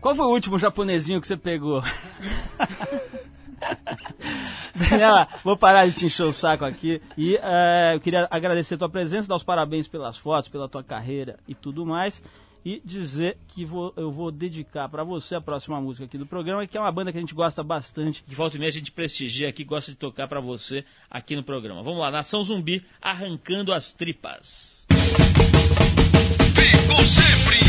qual 0.00 0.14
foi 0.14 0.24
o 0.24 0.30
último 0.30 0.58
japonesinho 0.58 1.20
que 1.20 1.26
você 1.26 1.36
pegou? 1.36 1.82
Daniela, 4.74 5.28
vou 5.44 5.56
parar 5.56 5.86
de 5.86 5.92
te 5.92 6.06
encher 6.06 6.22
o 6.24 6.32
saco 6.32 6.64
aqui. 6.64 7.00
E 7.16 7.36
eh, 7.36 7.92
eu 7.94 8.00
queria 8.00 8.26
agradecer 8.30 8.74
a 8.74 8.78
tua 8.78 8.88
presença, 8.88 9.28
dar 9.28 9.36
os 9.36 9.44
parabéns 9.44 9.88
pelas 9.88 10.16
fotos, 10.16 10.48
pela 10.48 10.68
tua 10.68 10.82
carreira 10.82 11.38
e 11.46 11.54
tudo 11.54 11.84
mais. 11.86 12.22
E 12.62 12.80
dizer 12.84 13.38
que 13.48 13.64
vou- 13.64 13.90
eu 13.96 14.10
vou 14.12 14.30
dedicar 14.30 14.86
pra 14.88 15.02
você 15.02 15.34
a 15.34 15.40
próxima 15.40 15.80
música 15.80 16.04
aqui 16.04 16.18
do 16.18 16.26
programa, 16.26 16.66
que 16.66 16.76
é 16.76 16.80
uma 16.80 16.92
banda 16.92 17.10
que 17.10 17.16
a 17.16 17.20
gente 17.20 17.34
gosta 17.34 17.62
bastante. 17.62 18.22
De 18.26 18.34
volta 18.34 18.56
e 18.56 18.60
meia 18.60 18.68
a 18.68 18.72
gente 18.72 18.92
prestigia 18.92 19.48
aqui, 19.48 19.64
gosta 19.64 19.90
de 19.92 19.96
tocar 19.96 20.28
pra 20.28 20.40
você 20.40 20.84
aqui 21.10 21.34
no 21.34 21.42
programa. 21.42 21.82
Vamos 21.82 21.98
lá, 22.00 22.10
Nação 22.10 22.44
Zumbi, 22.44 22.84
arrancando 23.00 23.72
as 23.72 23.92
tripas. 23.92 24.84
Fico 26.54 27.02
sempre 27.02 27.59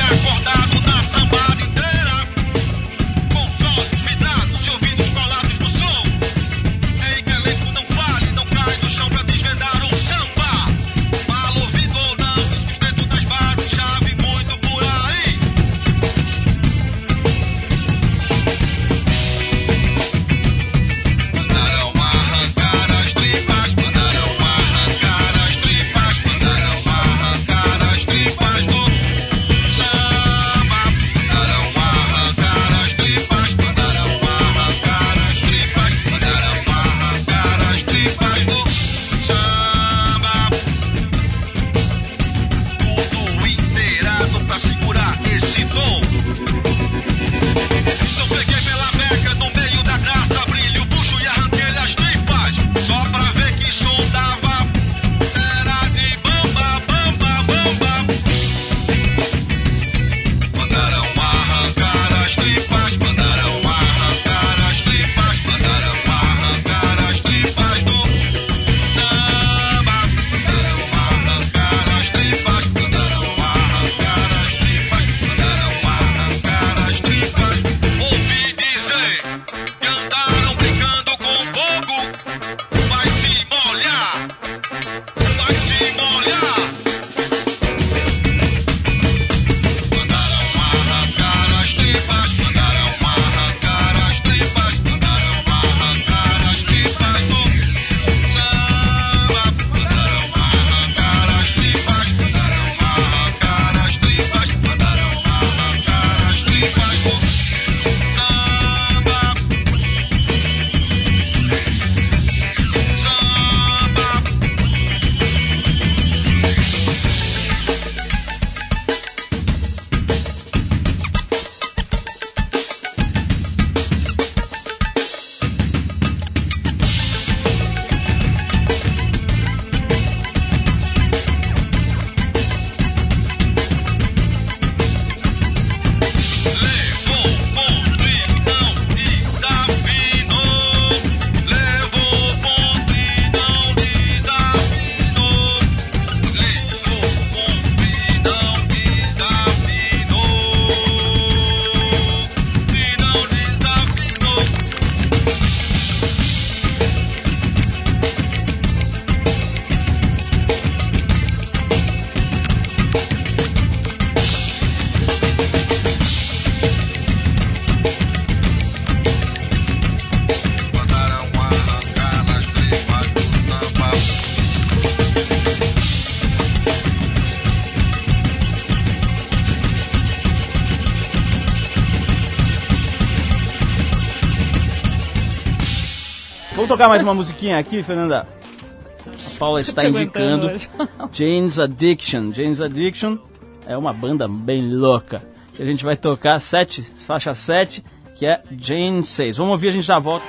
Vamos 186.61 186.77
tocar 186.77 186.87
mais 186.87 187.01
uma 187.01 187.15
musiquinha 187.15 187.57
aqui, 187.57 187.81
Fernanda? 187.81 188.19
A 188.19 189.39
Paula 189.39 189.61
está 189.61 189.83
indicando 189.83 190.51
Jane's 191.11 191.57
Addiction. 191.57 192.31
Jane's 192.31 192.61
Addiction 192.61 193.17
é 193.65 193.75
uma 193.75 193.91
banda 193.91 194.27
bem 194.27 194.71
louca. 194.71 195.23
A 195.59 195.65
gente 195.65 195.83
vai 195.83 195.97
tocar 195.97 196.39
7, 196.39 196.83
faixa 196.83 197.33
7, 197.33 197.83
que 198.15 198.27
é 198.27 198.43
Jane 198.55 199.03
6. 199.03 199.37
Vamos 199.37 199.53
ouvir, 199.53 199.69
a 199.69 199.71
gente 199.71 199.87
já 199.87 199.97
volta. 199.97 200.23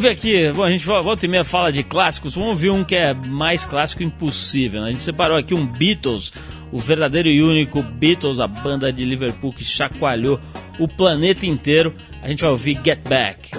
vamos 0.00 0.02
ver 0.02 0.10
aqui. 0.10 0.52
Bom, 0.52 0.64
a 0.64 0.70
gente 0.70 0.86
volta 0.86 1.26
e 1.26 1.28
meia 1.28 1.44
fala 1.44 1.70
de 1.70 1.82
clássicos. 1.82 2.34
Vamos 2.34 2.50
ouvir 2.50 2.70
um 2.70 2.82
que 2.82 2.96
é 2.96 3.12
mais 3.12 3.66
clássico 3.66 4.02
impossível. 4.02 4.80
Né? 4.80 4.88
A 4.88 4.90
gente 4.92 5.02
separou 5.02 5.36
aqui 5.36 5.52
um 5.54 5.66
Beatles, 5.66 6.32
o 6.72 6.78
verdadeiro 6.78 7.28
e 7.28 7.42
único 7.42 7.82
Beatles, 7.82 8.40
a 8.40 8.46
banda 8.46 8.92
de 8.92 9.04
Liverpool 9.04 9.52
que 9.52 9.64
chacoalhou 9.64 10.40
o 10.78 10.88
planeta 10.88 11.44
inteiro. 11.44 11.94
A 12.22 12.28
gente 12.28 12.40
vai 12.40 12.50
ouvir 12.50 12.80
Get 12.82 13.06
Back. 13.06 13.50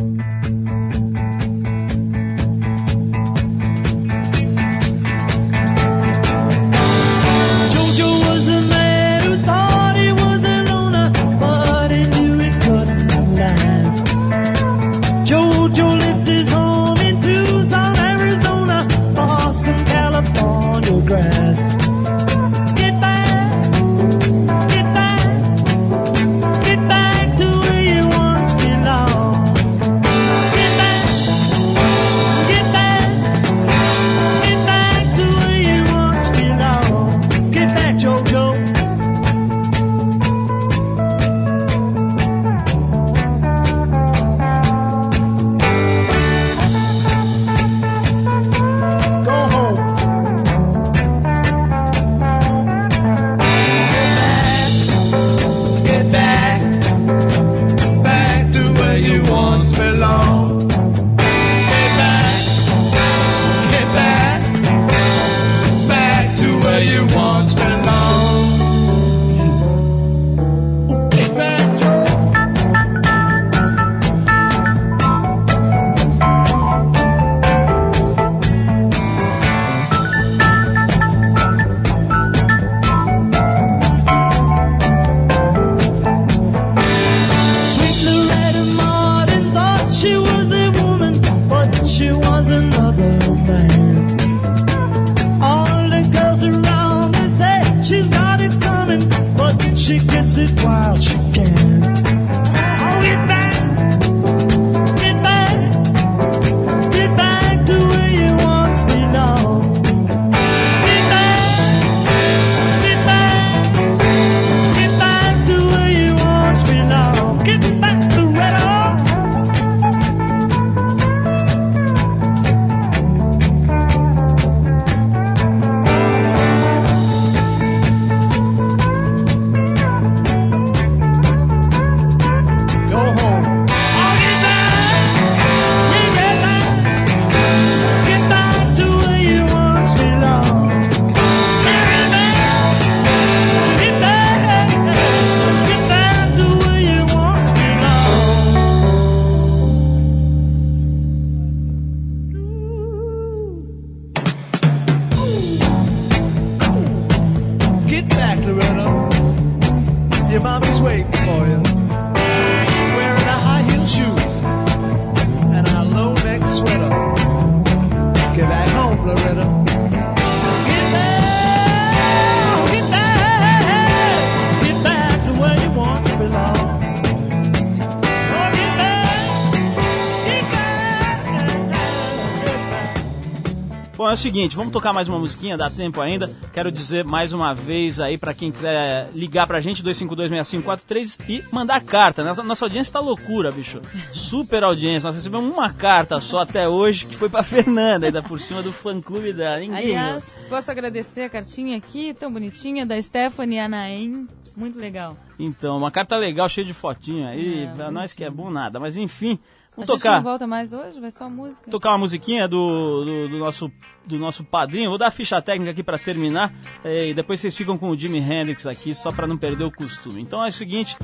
É 184.11 184.13
o 184.13 184.17
seguinte, 184.17 184.57
vamos 184.57 184.73
tocar 184.73 184.91
mais 184.91 185.07
uma 185.07 185.17
musiquinha, 185.17 185.57
dá 185.57 185.69
tempo 185.69 186.01
ainda. 186.01 186.29
Quero 186.51 186.69
dizer 186.69 187.05
mais 187.05 187.31
uma 187.31 187.53
vez 187.53 187.97
aí 187.97 188.17
pra 188.17 188.33
quem 188.33 188.51
quiser 188.51 189.09
ligar 189.15 189.47
pra 189.47 189.61
gente, 189.61 189.81
2526543 189.81 191.17
e 191.29 191.43
mandar 191.49 191.81
carta. 191.81 192.21
Nossa, 192.21 192.43
nossa 192.43 192.65
audiência 192.65 192.91
tá 192.91 192.99
loucura, 192.99 193.53
bicho. 193.53 193.81
Super 194.11 194.65
audiência. 194.65 195.07
Nós 195.07 195.15
recebemos 195.15 195.49
uma 195.55 195.71
carta 195.71 196.19
só 196.19 196.39
até 196.39 196.67
hoje, 196.67 197.05
que 197.05 197.15
foi 197.15 197.29
pra 197.29 197.41
Fernanda, 197.41 198.07
ainda 198.07 198.21
por 198.21 198.37
cima 198.41 198.61
do 198.61 198.73
fã-clube 198.73 199.31
dela. 199.31 199.59
Ninguém. 199.59 199.95
Aliás, 199.95 200.35
posso 200.49 200.69
agradecer 200.69 201.21
a 201.21 201.29
cartinha 201.29 201.77
aqui, 201.77 202.13
tão 202.13 202.29
bonitinha, 202.33 202.85
da 202.85 203.01
Stephanie 203.01 203.59
Anaim. 203.59 204.27
Muito 204.57 204.77
legal. 204.77 205.15
Então, 205.39 205.77
uma 205.77 205.89
carta 205.89 206.17
legal, 206.17 206.49
cheia 206.49 206.67
de 206.67 206.73
fotinho 206.73 207.25
aí, 207.25 207.63
É, 207.63 207.67
pra 207.67 207.89
nós 207.89 208.11
que 208.11 208.25
é 208.25 208.29
bom 208.29 208.49
nada. 208.49 208.77
Mas 208.77 208.97
enfim, 208.97 209.39
a 209.71 209.75
vamos 209.75 209.87
gente 209.89 209.97
tocar. 210.01 210.15
não 210.17 210.23
volta 210.23 210.45
mais 210.47 210.73
hoje, 210.73 210.99
vai 210.99 211.11
só 211.11 211.29
música. 211.29 211.69
tocar 211.71 211.89
uma 211.91 211.99
musiquinha 211.99 212.47
do, 212.47 213.05
do, 213.05 213.29
do 213.29 213.37
nosso, 213.39 213.71
do 214.05 214.17
nosso 214.19 214.43
padrinho. 214.43 214.89
Vou 214.89 214.97
dar 214.97 215.07
a 215.07 215.11
ficha 215.11 215.41
técnica 215.41 215.71
aqui 215.71 215.81
pra 215.83 215.97
terminar. 215.97 216.53
eh, 216.83 217.09
e 217.09 217.13
depois 217.13 217.39
vocês 217.39 217.55
ficam 217.55 217.77
com 217.77 217.89
o 217.89 217.97
Jimi 217.97 218.19
Hendrix 218.19 218.67
aqui, 218.67 218.93
só 218.93 219.11
pra 219.11 219.25
não 219.25 219.37
perder 219.37 219.63
o 219.63 219.71
costume. 219.71 220.21
Então 220.21 220.43
é 220.43 220.49
o 220.49 220.51
seguinte: 220.51 220.95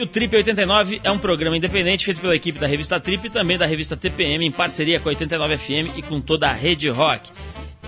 o 0.00 0.06
Trip 0.06 0.34
89 0.34 1.00
é 1.04 1.10
um 1.10 1.18
programa 1.18 1.56
independente 1.56 2.04
feito 2.04 2.20
pela 2.20 2.34
equipe 2.34 2.58
da 2.58 2.66
revista 2.66 2.98
Trip 2.98 3.26
e 3.26 3.30
também 3.30 3.58
da 3.58 3.66
revista 3.66 3.96
TPM, 3.96 4.46
em 4.46 4.52
parceria 4.52 4.98
com 4.98 5.08
a 5.08 5.12
89 5.12 5.58
FM 5.58 5.96
e 5.98 6.02
com 6.02 6.20
toda 6.20 6.48
a 6.48 6.52
rede 6.52 6.88
rock. 6.88 7.30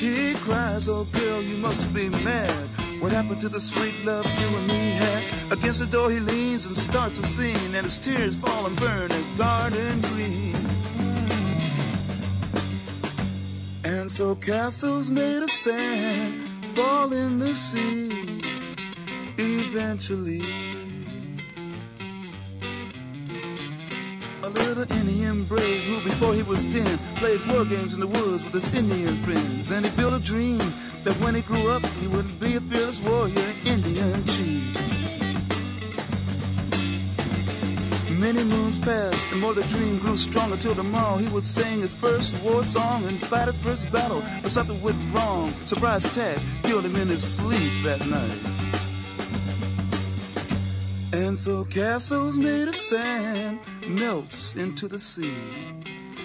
He 0.00 0.34
cries, 0.34 0.88
oh 0.88 1.04
girl, 1.04 1.42
you 1.42 1.58
must 1.58 1.94
be 1.94 2.08
mad. 2.08 2.50
What 3.00 3.12
happened 3.12 3.40
to 3.42 3.48
the 3.48 3.60
sweet 3.60 4.04
love 4.04 4.26
you 4.40 4.48
and 4.56 4.66
me 4.66 4.90
had? 5.02 5.52
Against 5.52 5.78
the 5.78 5.86
door 5.86 6.10
he 6.10 6.18
leans 6.18 6.66
and 6.66 6.76
starts 6.76 7.20
a 7.20 7.22
scene, 7.22 7.74
and 7.76 7.84
his 7.84 7.98
tears 7.98 8.34
fall 8.34 8.66
and 8.66 8.76
burn 8.76 9.12
in 9.12 9.36
garden 9.36 10.00
green. 10.00 10.56
And 13.84 14.10
so 14.10 14.34
castles 14.34 15.08
made 15.08 15.40
of 15.40 15.50
sand 15.52 16.43
fall 16.74 17.12
in 17.12 17.38
the 17.38 17.54
sea 17.54 18.42
eventually. 19.38 20.42
A 24.42 24.48
little 24.48 24.90
Indian 24.92 25.44
brave 25.44 25.82
who, 25.84 26.02
before 26.02 26.34
he 26.34 26.42
was 26.42 26.66
ten, 26.66 26.98
played 27.16 27.46
war 27.46 27.64
games 27.64 27.94
in 27.94 28.00
the 28.00 28.06
woods 28.06 28.42
with 28.44 28.54
his 28.54 28.74
Indian 28.74 29.16
friends. 29.18 29.70
And 29.70 29.86
he 29.86 29.96
built 29.96 30.14
a 30.14 30.20
dream 30.20 30.58
that 31.04 31.14
when 31.20 31.34
he 31.34 31.42
grew 31.42 31.70
up, 31.70 31.86
he 32.00 32.08
would 32.08 32.40
be 32.40 32.56
a 32.56 32.60
fearless 32.60 33.00
warrior, 33.00 33.54
Indian 33.64 34.24
chief. 34.26 34.93
Many 38.24 38.42
moons 38.42 38.78
passed, 38.78 39.30
and 39.32 39.40
more 39.42 39.52
the 39.52 39.62
dream 39.64 39.98
grew 39.98 40.16
stronger 40.16 40.56
till 40.56 40.74
tomorrow 40.74 41.18
he 41.18 41.28
would 41.28 41.44
sing 41.44 41.82
his 41.82 41.92
first 41.92 42.32
war 42.42 42.62
song 42.64 43.04
and 43.04 43.20
fight 43.20 43.48
his 43.48 43.58
first 43.58 43.92
battle. 43.92 44.22
But 44.42 44.50
something 44.50 44.80
went 44.80 44.96
wrong. 45.14 45.52
Surprise 45.66 46.06
attack 46.06 46.38
killed 46.62 46.86
him 46.86 46.96
in 46.96 47.08
his 47.08 47.22
sleep 47.22 47.70
that 47.84 48.00
night. 48.06 48.38
And 51.12 51.38
so 51.38 51.66
castles 51.66 52.38
made 52.38 52.66
of 52.66 52.76
sand 52.76 53.58
melts 53.86 54.54
into 54.54 54.88
the 54.88 54.98
sea. 54.98 55.36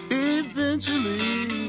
Eventually. 0.09 1.68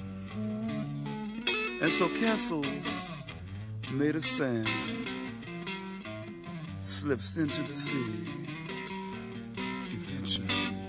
And 1.81 1.91
so 1.91 2.07
castles 2.09 3.25
made 3.91 4.15
of 4.15 4.23
sand 4.23 4.69
slips 6.79 7.37
into 7.37 7.63
the 7.63 7.73
sea 7.73 8.27
eventually. 9.91 10.80